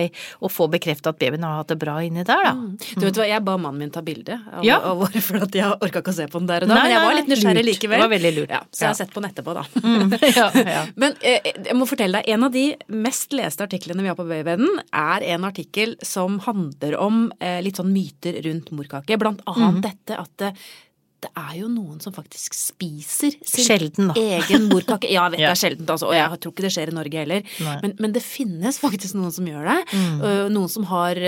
å 0.44 0.50
få 0.52 0.68
bekreftet 0.72 1.10
at 1.10 1.18
babyen 1.20 1.46
har 1.46 1.60
hatt 1.60 1.72
det 1.72 1.78
bra 1.80 1.98
inni 2.04 2.24
der, 2.26 2.44
da. 2.46 2.54
Mm. 2.54 2.76
Du 2.78 3.06
vet 3.06 3.20
hva, 3.20 3.26
Jeg 3.28 3.44
ba 3.46 3.56
mannen 3.60 3.82
min 3.82 3.92
ta 3.94 4.02
bilde 4.06 4.38
av, 4.38 4.64
Ja. 4.66 4.78
av 4.90 5.02
vår, 5.02 5.18
for 5.24 5.42
at 5.46 5.58
jeg 5.58 5.72
orka 5.74 6.02
ikke 6.02 6.14
å 6.14 6.18
se 6.18 6.28
på 6.30 6.42
den 6.42 6.50
der 6.50 6.66
og 6.66 6.72
da. 6.72 6.78
Nei, 6.78 6.82
men 6.86 6.94
jeg 6.94 7.04
var 7.06 7.18
litt 7.18 7.30
nysgjerrig 7.32 7.64
lurt. 7.64 7.70
likevel. 7.72 7.98
Det 7.98 8.06
var 8.06 8.14
veldig 8.14 8.34
lurt. 8.38 8.54
Ja, 8.54 8.62
så 8.70 8.84
jeg 8.84 8.90
har 8.90 8.98
sett 9.00 9.14
på 9.14 9.22
den 9.22 9.30
etterpå, 9.30 9.56
da. 9.58 9.64
ja, 10.40 10.48
ja. 10.78 10.82
Men 10.96 11.16
eh, 11.20 11.52
jeg 11.52 11.78
må 11.78 11.88
fortelle 11.90 12.20
deg, 12.20 12.32
en 12.34 12.48
av 12.48 12.54
de 12.54 12.66
mest 13.08 13.36
leste 13.36 13.66
artiklene 13.66 14.04
vi 14.04 14.12
har 14.12 14.18
på 14.18 14.26
Babyen, 14.28 14.66
er 14.94 15.26
en 15.34 15.48
artikkel 15.48 15.96
som 16.06 16.38
handler 16.46 16.98
om 17.02 17.26
eh, 17.40 17.58
litt 17.64 17.80
sånn 17.80 17.92
myter 17.94 18.38
rundt 18.46 18.70
morkake. 18.74 19.18
Blant 19.20 19.42
annet 19.50 19.80
mm. 19.80 19.86
dette 19.88 20.22
at 20.22 20.50
det, 21.18 21.28
det 21.28 21.42
er 21.42 21.54
jo 21.60 21.68
noen 21.72 21.98
som 22.02 22.14
faktisk 22.14 22.54
spiser 22.56 23.34
sin 23.42 23.64
Sjelden, 23.66 24.12
egen 24.16 24.68
morkake. 24.70 25.08
Ja, 25.10 25.26
jeg 25.28 25.36
vet 25.36 25.42
det 25.46 25.50
er 25.50 25.58
sjeldent, 25.58 25.90
altså, 25.90 26.10
og 26.10 26.16
jeg 26.16 26.40
tror 26.42 26.54
ikke 26.54 26.66
det 26.66 26.72
skjer 26.74 26.92
i 26.92 26.96
Norge 26.96 27.22
heller. 27.22 27.54
Men, 27.82 27.94
men 27.98 28.14
det 28.14 28.22
finnes 28.24 28.78
faktisk 28.80 29.18
noen 29.18 29.34
som 29.34 29.48
gjør 29.48 29.66
det. 29.68 29.78
Mm. 29.92 30.20
Uh, 30.22 30.44
noen 30.54 30.70
som 30.72 30.86
har 30.90 31.18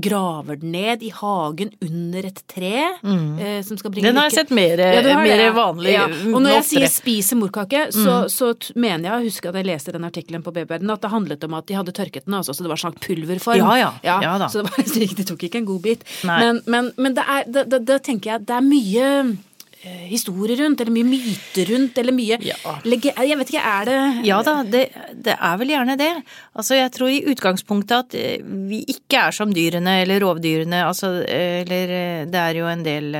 graver 0.00 0.60
den 0.60 0.74
ned 0.74 1.02
i 1.02 1.10
hagen 1.14 1.72
under 1.82 2.28
et 2.30 2.42
tre. 2.50 2.86
Mm. 3.02 3.62
som 3.66 3.78
skal 3.78 3.90
bringe 3.90 4.00
Mm. 4.00 4.14
Den 4.14 4.18
har 4.20 4.28
jeg 4.30 4.36
sett 4.38 4.50
mer, 4.54 4.80
Ja, 4.80 5.16
mer 5.20 5.42
vanlig 5.54 5.92
Ja. 5.92 6.06
Og 6.06 6.38
når 6.40 6.54
jeg 6.54 6.62
oftere. 6.62 6.80
sier 6.80 6.92
spiser 6.92 7.36
morkake, 7.36 7.82
så, 7.92 8.14
så 8.32 8.52
mener 8.74 9.08
jeg 9.08 9.12
å 9.12 9.24
huske 9.26 9.50
at 9.50 9.58
jeg 9.58 9.66
leste 9.68 9.92
den 9.92 10.06
artikkelen 10.06 10.44
på 10.46 10.54
BBR-en, 10.54 10.90
at 10.94 11.02
det 11.04 11.10
handlet 11.12 11.44
om 11.46 11.56
at 11.58 11.66
de 11.68 11.76
hadde 11.76 11.94
tørket 11.96 12.26
den, 12.26 12.36
altså, 12.38 12.54
så 12.56 12.64
det 12.64 12.72
var 12.72 12.80
sånn 12.80 12.96
pulverform. 13.00 13.60
Ja, 13.60 13.92
ja. 14.02 14.16
Ja. 14.22 14.48
Så 14.48 14.62
det, 14.62 14.70
var, 14.70 15.14
de 15.16 15.26
tok 15.28 15.44
ikke 15.48 15.60
en 15.60 15.68
god 15.68 15.82
bit. 15.84 16.06
Men, 16.24 16.62
men, 16.70 16.90
men 16.96 17.16
det 17.18 17.26
er, 17.26 17.46
da, 17.50 17.64
da, 17.68 17.80
da 17.92 17.98
tenker 18.02 18.34
jeg 18.34 18.46
det 18.48 18.56
er 18.56 18.64
mye 18.66 18.99
eh, 19.04 20.04
historier 20.10 20.60
rundt, 20.62 20.80
eller 20.80 20.94
mye 20.94 21.08
myter 21.08 21.72
rundt, 21.72 21.98
eller 21.98 22.16
mye 22.16 22.38
Ja. 22.44 22.56
Jeg 22.84 23.38
vet 23.40 23.52
ikke, 23.52 23.64
er 23.64 23.84
det 23.88 23.98
Ja 24.28 24.40
da, 24.46 24.60
det, 24.62 24.86
det 25.14 25.36
er 25.36 25.60
vel 25.60 25.74
gjerne 25.74 25.98
det. 26.00 26.12
Altså 26.54 26.78
jeg 26.80 26.92
tror 26.96 27.12
i 27.12 27.24
utgangspunktet 27.32 27.96
at 27.98 28.14
eh, 28.20 28.44
vi 28.44 28.84
ikke 28.86 29.26
er 29.28 29.36
som 29.36 29.52
dyrene 29.52 30.00
eller 30.02 30.20
rovdyrene, 30.24 30.84
altså 30.86 31.20
eh, 31.24 31.62
eller 31.64 32.26
det 32.30 32.42
er 32.46 32.60
jo 32.60 32.70
en 32.70 32.84
del 32.86 33.14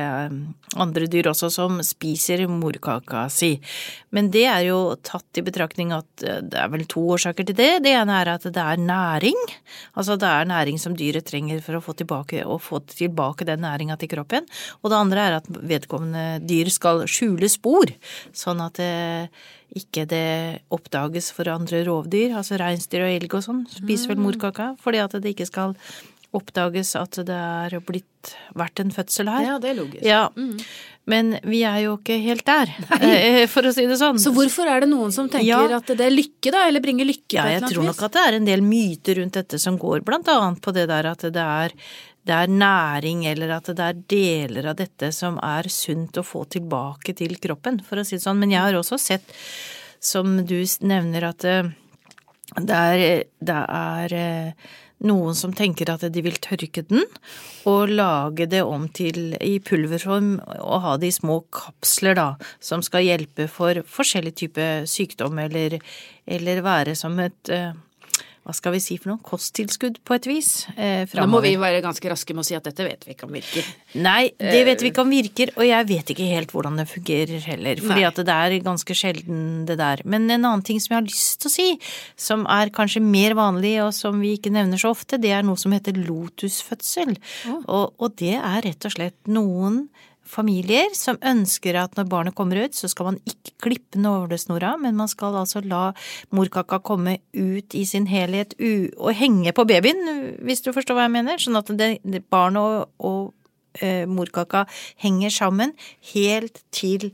andre 0.79 1.07
dyr 1.11 1.31
også 1.31 1.49
som 1.51 1.79
spiser 1.85 2.43
morkaka 2.49 3.25
si. 3.33 3.53
Men 4.15 4.29
det 4.33 4.45
er 4.49 4.65
jo 4.69 4.79
tatt 5.03 5.39
i 5.39 5.43
betraktning 5.45 5.93
at 5.95 6.25
eh, 6.25 6.41
det 6.45 6.59
er 6.61 6.71
vel 6.73 6.85
to 6.91 7.03
årsaker 7.15 7.47
til 7.47 7.57
det. 7.57 7.71
Det 7.85 7.95
ene 7.97 8.19
er 8.21 8.33
at 8.35 8.47
det 8.47 8.63
er 8.63 8.81
næring. 8.81 9.39
Altså 9.95 10.17
det 10.19 10.29
er 10.29 10.51
næring 10.51 10.79
som 10.81 10.97
dyret 10.97 11.27
trenger 11.29 11.63
for 11.65 11.79
å 11.79 11.83
få 11.83 11.95
tilbake, 11.99 12.43
å 12.45 12.59
få 12.61 12.81
tilbake 12.91 13.47
den 13.47 13.65
næringa 13.65 13.97
til 14.01 14.11
kroppen. 14.13 14.47
Og 14.81 14.91
det 14.93 14.99
andre 14.99 15.25
er 15.27 15.39
at 15.39 15.49
vedkommende 15.49 16.41
dyr 16.47 16.71
skal 16.73 17.05
skjule 17.09 17.49
spor, 17.51 17.91
sånn 18.35 18.63
at 18.63 18.79
det 18.79 18.93
ikke 19.77 20.03
det 20.09 20.61
oppdages 20.73 21.29
for 21.31 21.47
andre 21.51 21.85
rovdyr, 21.87 22.33
altså 22.35 22.59
reinsdyr 22.59 23.05
og 23.05 23.13
elg 23.13 23.35
og 23.37 23.45
sånn, 23.45 23.61
spiser 23.71 24.11
vel 24.11 24.19
morkaka, 24.19 24.73
fordi 24.83 24.99
at 24.99 25.15
det 25.23 25.31
ikke 25.31 25.47
skal 25.47 25.77
oppdages 26.37 26.93
at 26.95 27.17
det 27.27 27.35
er 27.35 27.73
blitt 27.83 28.35
vært 28.55 28.79
en 28.83 28.91
fødsel 28.93 29.27
her. 29.31 29.43
Ja, 29.49 29.55
det 29.59 29.71
er 29.73 29.77
logisk. 29.81 30.03
Ja, 30.05 30.29
men 31.11 31.33
vi 31.49 31.63
er 31.67 31.79
jo 31.87 31.95
ikke 31.97 32.19
helt 32.23 32.45
der, 32.47 32.69
Nei. 32.91 33.47
for 33.51 33.65
å 33.67 33.71
si 33.75 33.87
det 33.89 33.97
sånn. 33.99 34.19
Så 34.21 34.31
hvorfor 34.35 34.69
er 34.69 34.83
det 34.85 34.91
noen 34.91 35.11
som 35.15 35.27
tenker 35.31 35.47
Ja. 35.49 35.79
at 35.79 35.89
det 35.89 36.05
er 36.05 36.13
lykke, 36.13 36.53
da? 36.53 36.67
Eller 36.69 36.83
bringer 36.83 37.09
lykke 37.09 37.39
Ja, 37.39 37.47
jeg 37.55 37.65
tror 37.71 37.87
nok 37.89 38.03
at 38.05 38.15
det 38.15 38.23
er 38.29 38.37
en 38.37 38.47
del 38.47 38.61
myter 38.63 39.17
rundt 39.19 39.39
dette 39.39 39.59
som 39.59 39.79
går 39.81 40.05
blant 40.07 40.29
annet 40.31 40.61
på 40.63 40.73
det 40.77 40.85
der 40.91 41.09
at 41.11 41.25
det 41.33 41.41
er, 41.43 41.73
det 42.29 42.37
er 42.37 42.53
næring, 42.53 43.25
eller 43.31 43.55
at 43.57 43.71
det 43.73 43.81
er 43.89 43.99
deler 44.13 44.69
av 44.71 44.77
dette 44.79 45.09
som 45.17 45.39
er 45.41 45.67
sunt 45.73 46.21
å 46.21 46.23
få 46.23 46.45
tilbake 46.53 47.15
til 47.17 47.35
kroppen, 47.41 47.81
for 47.83 47.97
å 47.97 48.05
si 48.05 48.15
det 48.19 48.23
sånn. 48.27 48.37
Men 48.39 48.53
jeg 48.53 48.61
har 48.69 48.77
også 48.77 49.01
sett, 49.01 49.25
som 49.99 50.37
du 50.45 50.59
nevner, 50.85 51.27
at 51.33 51.43
eh, 51.49 51.71
det 52.61 52.77
er, 52.77 53.03
det 53.41 53.57
er 53.65 54.13
eh, 54.21 54.71
noen 55.07 55.37
som 55.37 55.53
tenker 55.55 55.89
at 55.91 56.05
de 56.13 56.23
vil 56.23 56.37
tørke 56.41 56.83
den 56.87 57.03
og 57.69 57.91
lage 57.91 58.47
det 58.49 58.61
om 58.65 58.87
til 58.93 59.35
i 59.41 59.57
pulverform 59.63 60.33
og 60.59 60.83
ha 60.85 60.97
det 61.01 61.11
i 61.11 61.15
små 61.15 61.41
kapsler, 61.53 62.17
da, 62.17 62.27
som 62.63 62.83
skal 62.85 63.05
hjelpe 63.07 63.47
for 63.51 63.81
forskjellig 63.87 64.35
type 64.43 64.67
sykdom 64.89 65.41
eller, 65.41 65.79
eller 66.25 66.65
være 66.65 66.95
som 66.97 67.17
et 67.23 67.53
eh, 67.53 67.73
hva 68.41 68.55
skal 68.57 68.73
vi 68.73 68.79
si 68.81 68.95
for 68.97 69.11
noe, 69.11 69.21
kosttilskudd 69.21 69.99
på 70.07 70.15
et 70.17 70.25
vis. 70.25 70.47
Eh, 70.73 71.05
Da 71.13 71.27
må 71.29 71.43
vi 71.43 71.53
være 71.61 71.81
ganske 71.83 72.09
raske 72.09 72.33
med 72.33 72.41
å 72.41 72.47
si 72.47 72.55
at 72.57 72.65
dette 72.65 72.83
vet 72.87 73.05
vi 73.05 73.13
ikke 73.13 73.27
om 73.27 73.35
virker. 73.37 73.67
Nei, 74.01 74.31
det 74.39 74.63
vet 74.65 74.81
vi 74.81 74.89
ikke 74.89 75.03
om 75.05 75.13
virker, 75.13 75.51
og 75.57 75.67
jeg 75.67 75.87
vet 75.91 76.13
ikke 76.15 76.29
helt 76.31 76.53
hvordan 76.55 76.79
det 76.81 76.87
fungerer 76.89 77.45
heller. 77.45 77.83
Fordi 77.83 78.01
Nei. 78.01 78.07
at 78.09 78.21
det 78.25 78.37
er 78.37 78.57
ganske 78.65 78.97
sjelden 78.97 79.43
det 79.69 79.77
der. 79.77 80.01
Men 80.09 80.25
en 80.29 80.41
annen 80.41 80.65
ting 80.65 80.81
som 80.81 80.95
jeg 80.95 81.03
har 81.03 81.09
lyst 81.09 81.41
til 81.43 81.51
å 81.51 81.53
si, 81.53 81.67
som 82.17 82.47
er 82.49 82.73
kanskje 82.73 83.03
mer 83.05 83.37
vanlig 83.37 83.75
og 83.85 83.93
som 83.93 84.17
vi 84.23 84.33
ikke 84.39 84.53
nevner 84.53 84.81
så 84.81 84.95
ofte, 84.95 85.21
det 85.21 85.35
er 85.37 85.45
noe 85.45 85.59
som 85.61 85.71
heter 85.75 86.01
lotusfødsel. 86.01 87.17
Og, 87.67 87.93
og 88.01 88.15
det 88.17 88.39
er 88.39 88.61
rett 88.65 88.89
og 88.89 88.95
slett 88.97 89.19
noen 89.29 89.83
familier 90.31 90.93
som 90.97 91.19
ønsker 91.27 91.77
at 91.79 91.97
når 91.97 92.07
barnet 92.11 92.37
kommer 92.37 92.63
ut, 92.63 92.77
så 92.77 92.89
skal 92.91 93.11
man 93.11 93.19
ikke 93.27 93.55
klippe 93.67 93.99
nålesnora, 94.01 94.73
men 94.81 94.97
man 94.97 95.11
skal 95.11 95.35
altså 95.41 95.61
la 95.65 95.91
morkaka 96.33 96.79
komme 96.85 97.17
ut 97.35 97.75
i 97.77 97.83
sin 97.87 98.07
helhet 98.11 98.55
og 98.97 99.11
henge 99.17 99.53
på 99.55 99.67
babyen, 99.67 100.01
hvis 100.41 100.63
du 100.65 100.71
forstår 100.75 100.97
hva 100.97 101.07
jeg 101.09 101.15
mener. 101.17 101.41
Sånn 101.41 101.59
at 101.59 101.71
det, 101.77 102.23
barnet 102.31 102.61
og, 102.61 102.89
og 103.03 103.83
eh, 103.83 104.07
morkaka 104.09 104.65
henger 105.01 105.33
sammen 105.33 105.75
helt 106.13 106.63
til 106.75 107.11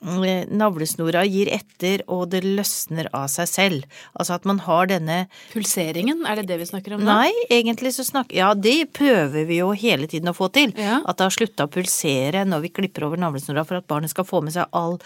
navlesnora 0.00 1.22
gir 1.28 1.50
etter 1.52 2.02
og 2.10 2.30
det 2.32 2.40
løsner 2.44 3.08
av 3.16 3.26
seg 3.32 3.48
selv. 3.50 3.84
Altså 4.16 4.36
at 4.38 4.46
man 4.48 4.60
har 4.64 4.88
denne 4.90 5.18
Pulseringen, 5.52 6.24
er 6.26 6.40
det 6.40 6.46
det 6.50 6.58
vi 6.62 6.68
snakker 6.70 6.96
om 6.96 7.04
nå? 7.04 7.08
Nei, 7.10 7.32
egentlig 7.52 7.92
så 7.96 8.04
snakker 8.06 8.36
Ja, 8.36 8.52
det 8.54 8.92
prøver 8.96 9.46
vi 9.48 9.60
jo 9.60 9.70
hele 9.76 10.08
tiden 10.10 10.32
å 10.32 10.36
få 10.36 10.50
til. 10.54 10.72
Ja. 10.78 11.00
At 11.04 11.20
det 11.20 11.28
har 11.28 11.36
slutta 11.36 11.66
å 11.68 11.72
pulsere 11.72 12.44
når 12.48 12.64
vi 12.66 12.72
klipper 12.80 13.04
over 13.08 13.20
navlesnora 13.20 13.66
for 13.68 13.80
at 13.80 13.88
barnet 13.90 14.12
skal 14.12 14.24
få 14.28 14.42
med 14.44 14.56
seg 14.56 14.68
all, 14.72 14.98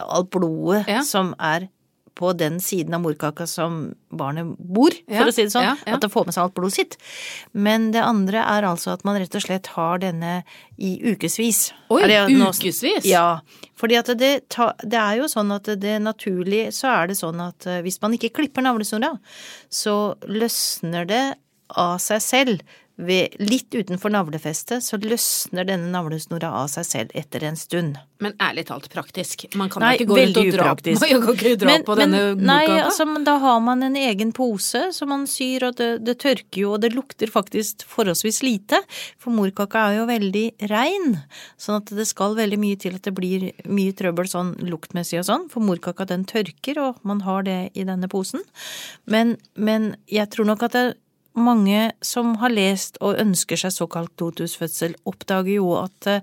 all 0.00 0.24
blodet 0.26 0.86
Ja. 0.90 1.02
som 1.06 1.34
er 1.38 1.68
på 2.18 2.32
den 2.36 2.58
siden 2.60 2.94
av 2.96 3.00
morkaka 3.04 3.46
som 3.48 3.94
barnet 4.12 4.56
bor, 4.58 4.90
Ja, 5.06 5.20
for 5.22 5.30
å 5.30 5.34
si 5.34 5.44
det 5.46 5.52
sånn. 5.54 5.64
ja, 5.64 5.76
ja. 5.86 5.94
At 5.96 6.02
det 6.04 6.10
får 6.12 6.26
med 6.26 6.34
seg 6.36 6.42
alt 6.44 6.54
blodet 6.54 6.74
sitt. 6.74 6.96
Men 7.52 7.90
det 7.94 8.02
andre 8.04 8.42
er 8.42 8.66
altså 8.68 8.92
at 8.92 9.04
man 9.08 9.16
rett 9.20 9.34
og 9.38 9.44
slett 9.44 9.70
har 9.76 9.98
denne 10.02 10.42
i 10.76 10.96
ukevis. 11.12 11.72
Oi, 11.90 12.02
det 12.10 12.18
ukevis? 12.28 12.82
Ja. 13.08 13.40
Fordi 13.80 13.96
at 13.96 14.12
det, 14.20 14.32
det 14.84 15.00
er 15.00 15.20
jo 15.22 15.28
sånn 15.32 15.52
at 15.56 15.70
det 15.80 15.96
naturlig 16.04 16.66
så 16.76 16.90
er 16.92 17.08
det 17.12 17.16
sånn 17.20 17.40
at 17.40 17.66
eh, 17.70 17.80
hvis 17.86 18.00
man 18.02 18.12
ikke 18.18 18.32
klipper 18.36 18.66
navlesnora, 18.66 19.14
så 19.70 20.14
løsner 20.28 21.06
det 21.08 21.24
av 21.78 21.96
seg 22.02 22.20
selv. 22.24 22.62
Ved, 23.00 23.36
litt 23.40 23.72
utenfor 23.72 24.12
navlefestet 24.12 24.84
så 24.84 24.98
løsner 25.00 25.64
denne 25.68 25.88
navlesnora 25.94 26.50
av 26.60 26.66
seg 26.68 26.84
selv 26.84 27.14
etter 27.16 27.44
en 27.48 27.56
stund. 27.56 27.96
Men 28.20 28.34
ærlig 28.44 28.66
talt 28.68 28.90
praktisk. 28.92 29.46
Man 29.56 29.70
kan 29.72 29.80
Nei, 29.80 29.94
ikke 29.96 30.10
gå 30.10 30.18
rundt 30.18 30.36
veldig 30.36 30.42
og 30.42 30.56
dra, 30.58 30.64
upraktisk. 30.66 31.00
man 31.14 31.22
kan 31.24 31.38
ikke 31.38 31.54
dra 31.62 31.70
Men- 31.70 31.84
på 31.88 31.96
men- 31.96 32.12
denne 32.12 32.20
Nei, 32.44 32.58
morkaka. 32.66 32.84
altså, 32.90 33.06
men 33.08 33.24
da 33.24 33.38
har 33.40 33.60
man 33.64 33.82
en 33.86 33.96
egen 33.96 34.32
pose 34.36 34.82
som 34.92 35.08
man 35.08 35.24
syr, 35.30 35.64
og 35.70 35.76
det, 35.80 35.88
det 36.04 36.18
tørker 36.20 36.60
jo, 36.66 36.74
og 36.76 36.82
det 36.84 36.92
lukter 36.92 37.32
faktisk 37.32 37.86
forholdsvis 37.88 38.42
lite. 38.44 38.82
For 39.18 39.32
morkaka 39.32 39.86
er 39.88 39.98
jo 40.02 40.06
veldig 40.12 40.46
rein, 40.68 41.16
sånn 41.56 41.80
at 41.80 41.94
det 41.96 42.06
skal 42.10 42.36
veldig 42.36 42.60
mye 42.60 42.76
til 42.84 42.94
at 43.00 43.08
det 43.08 43.14
blir 43.16 43.50
mye 43.64 43.96
trøbbel 43.96 44.28
sånn 44.28 44.54
luktmessig 44.68 45.22
og 45.22 45.28
sånn. 45.30 45.48
For 45.48 45.64
morkaka 45.64 46.04
den 46.12 46.26
tørker, 46.28 46.76
og 46.90 47.00
man 47.02 47.24
har 47.24 47.48
det 47.48 47.60
i 47.74 47.84
denne 47.88 48.08
posen. 48.12 48.44
Men, 49.08 49.38
men 49.56 49.94
jeg 50.12 50.28
tror 50.36 50.44
nok 50.52 50.68
at 50.68 50.76
det, 50.76 50.88
mange 51.38 51.92
som 52.02 52.34
har 52.40 52.50
lest 52.50 52.96
og 53.00 53.18
ønsker 53.22 53.56
seg 53.56 53.70
såkalt 53.72 54.10
lotusfødsel, 54.20 54.96
oppdager 55.08 55.54
jo 55.60 55.68
at 55.78 56.06
eh, 56.10 56.20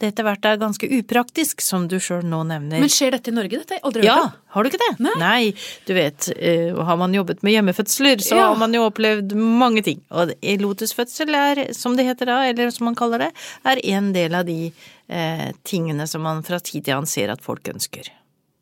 det 0.00 0.12
etter 0.12 0.26
hvert 0.26 0.44
er 0.46 0.58
ganske 0.60 0.88
upraktisk, 0.98 1.60
som 1.64 1.86
du 1.90 1.96
sjøl 2.02 2.24
nå 2.26 2.42
nevner. 2.46 2.80
Men 2.82 2.90
skjer 2.92 3.14
dette 3.16 3.30
i 3.30 3.34
Norge? 3.34 3.58
Dette 3.62 3.74
har 3.76 3.80
jeg 3.80 3.86
aldri 3.90 4.02
hørt 4.02 4.10
Ja, 4.10 4.18
om. 4.24 4.32
har 4.54 4.62
du 4.62 4.70
ikke 4.70 4.82
det? 4.84 5.16
Nei. 5.18 5.54
du 5.86 5.94
vet, 5.94 6.28
eh, 6.36 6.74
har 6.74 6.96
man 7.00 7.14
jobbet 7.14 7.42
med 7.42 7.52
hjemmefødsler, 7.56 8.18
så 8.22 8.36
Ja. 8.36 8.48
har 8.48 8.56
man 8.56 8.72
jo 8.74 8.84
opplevd 8.90 9.34
mange 9.34 9.82
ting. 9.82 10.02
Og 10.10 10.34
lotusfødsel 10.42 11.34
er, 11.34 11.72
som 11.72 11.96
det 11.96 12.06
heter 12.06 12.26
da, 12.26 12.42
eller 12.48 12.70
som 12.70 12.84
man 12.86 12.94
kaller 12.98 13.18
det, 13.18 13.32
er 13.64 13.80
en 13.94 14.12
del 14.12 14.34
av 14.34 14.44
de 14.46 14.72
eh, 15.08 15.52
tingene 15.64 16.06
som 16.06 16.22
man 16.22 16.42
fra 16.42 16.58
tid 16.60 16.84
til 16.84 16.94
annen 16.94 17.06
ser 17.06 17.30
at 17.30 17.40
folk 17.42 17.62
ønsker. 17.64 18.10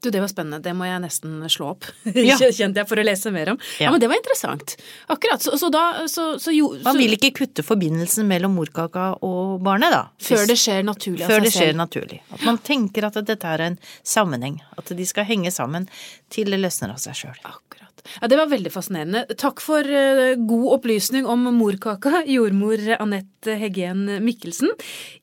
Du, 0.02 0.10
Det 0.10 0.20
var 0.20 0.28
spennende. 0.28 0.60
Det 0.62 0.74
må 0.76 0.84
jeg 0.86 1.00
nesten 1.02 1.38
slå 1.50 1.70
opp, 1.72 1.86
Ja. 2.14 2.36
kjente 2.36 2.82
jeg, 2.82 2.88
for 2.88 3.00
å 3.00 3.04
lese 3.06 3.32
mer 3.34 3.54
om. 3.54 3.58
Ja, 3.80 3.86
Ja. 3.86 3.90
Men 3.94 4.00
det 4.02 4.10
var 4.12 4.18
interessant. 4.20 4.76
Akkurat. 5.08 5.42
Så, 5.42 5.56
så 5.58 5.70
da 5.72 5.84
så, 6.06 6.26
så, 6.42 6.52
jo, 6.54 6.68
Man 6.84 6.98
vil 7.00 7.16
ikke 7.16 7.32
kutte 7.40 7.64
forbindelsen 7.66 8.28
mellom 8.28 8.54
morkaka 8.58 9.08
og 9.24 9.60
barnet, 9.64 9.90
da. 9.94 10.02
Før 10.22 10.44
det 10.50 10.58
skjer 10.60 10.84
naturlig 10.86 11.24
av 11.24 11.32
Før 11.32 11.40
seg 11.40 11.48
det 11.48 11.54
skjer 11.56 11.78
naturlig. 11.80 12.20
At 12.36 12.44
man 12.46 12.58
tenker 12.58 13.08
at 13.08 13.18
dette 13.26 13.54
er 13.56 13.64
en 13.70 13.78
sammenheng. 14.04 14.60
At 14.76 14.92
de 14.96 15.06
skal 15.08 15.24
henge 15.28 15.50
sammen 15.54 15.88
til 16.30 16.52
det 16.52 16.60
løsner 16.60 16.92
av 16.94 17.00
seg 17.02 17.16
sjøl. 17.24 17.38
Akkurat. 17.46 17.85
Ja, 18.20 18.28
Det 18.28 18.38
var 18.38 18.50
veldig 18.50 18.72
fascinerende. 18.72 19.24
Takk 19.38 19.60
for 19.64 19.86
eh, 19.86 20.36
god 20.36 20.66
opplysning 20.78 21.26
om 21.26 21.46
morkaka, 21.56 22.22
jordmor 22.30 22.82
Anette 22.98 23.56
Heggen 23.60 24.06
Mikkelsen. 24.24 24.72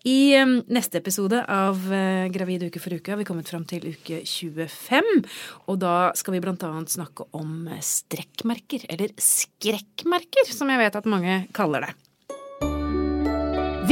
I 0.08 0.36
eh, 0.40 0.56
neste 0.74 1.00
episode 1.02 1.44
av 1.48 1.82
eh, 1.94 2.30
Gravid 2.34 2.68
uke 2.70 2.82
for 2.84 2.96
uke 2.96 3.14
har 3.14 3.22
vi 3.22 3.28
kommet 3.28 3.50
fram 3.52 3.66
til 3.70 3.90
uke 3.94 4.24
25. 4.28 5.12
Og 5.72 5.82
da 5.84 6.12
skal 6.18 6.36
vi 6.36 6.44
annet 6.44 6.94
snakke 6.94 7.28
om 7.36 7.70
strekkmerker, 7.80 8.88
eller 8.92 9.14
skrekkmerker, 9.20 10.52
som 10.52 10.72
jeg 10.72 10.84
vet 10.84 11.00
at 11.00 11.10
mange 11.10 11.44
kaller 11.56 11.88
det. 11.88 12.03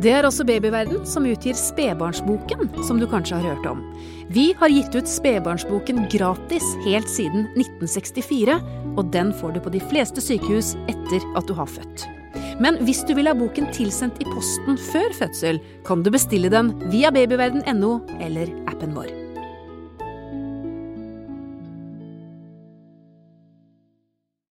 Det 0.00 0.12
er 0.16 0.24
også 0.24 0.46
Babyverden 0.48 1.02
som 1.04 1.26
utgir 1.28 1.56
Spedbarnsboken, 1.58 2.70
som 2.88 2.96
du 2.96 3.04
kanskje 3.10 3.36
har 3.36 3.52
hørt 3.52 3.66
om. 3.68 3.82
Vi 4.32 4.46
har 4.56 4.72
gitt 4.72 4.96
ut 4.96 5.10
Spedbarnsboken 5.10 6.06
gratis 6.12 6.64
helt 6.86 7.10
siden 7.12 7.44
1964, 7.52 8.56
og 8.96 9.12
den 9.12 9.34
får 9.36 9.58
du 9.58 9.60
på 9.60 9.74
de 9.76 9.84
fleste 9.92 10.24
sykehus 10.24 10.72
etter 10.88 11.28
at 11.36 11.44
du 11.50 11.52
har 11.58 11.68
født. 11.68 12.08
Men 12.64 12.80
hvis 12.86 13.04
du 13.04 13.12
vil 13.18 13.28
ha 13.28 13.36
boken 13.36 13.68
tilsendt 13.76 14.20
i 14.24 14.28
posten 14.32 14.80
før 14.88 15.12
fødsel, 15.20 15.60
kan 15.84 16.04
du 16.04 16.12
bestille 16.14 16.52
den 16.52 16.72
via 16.92 17.12
babyverden.no 17.12 17.98
eller 18.24 18.52
appen 18.72 18.96
vår. 18.96 19.19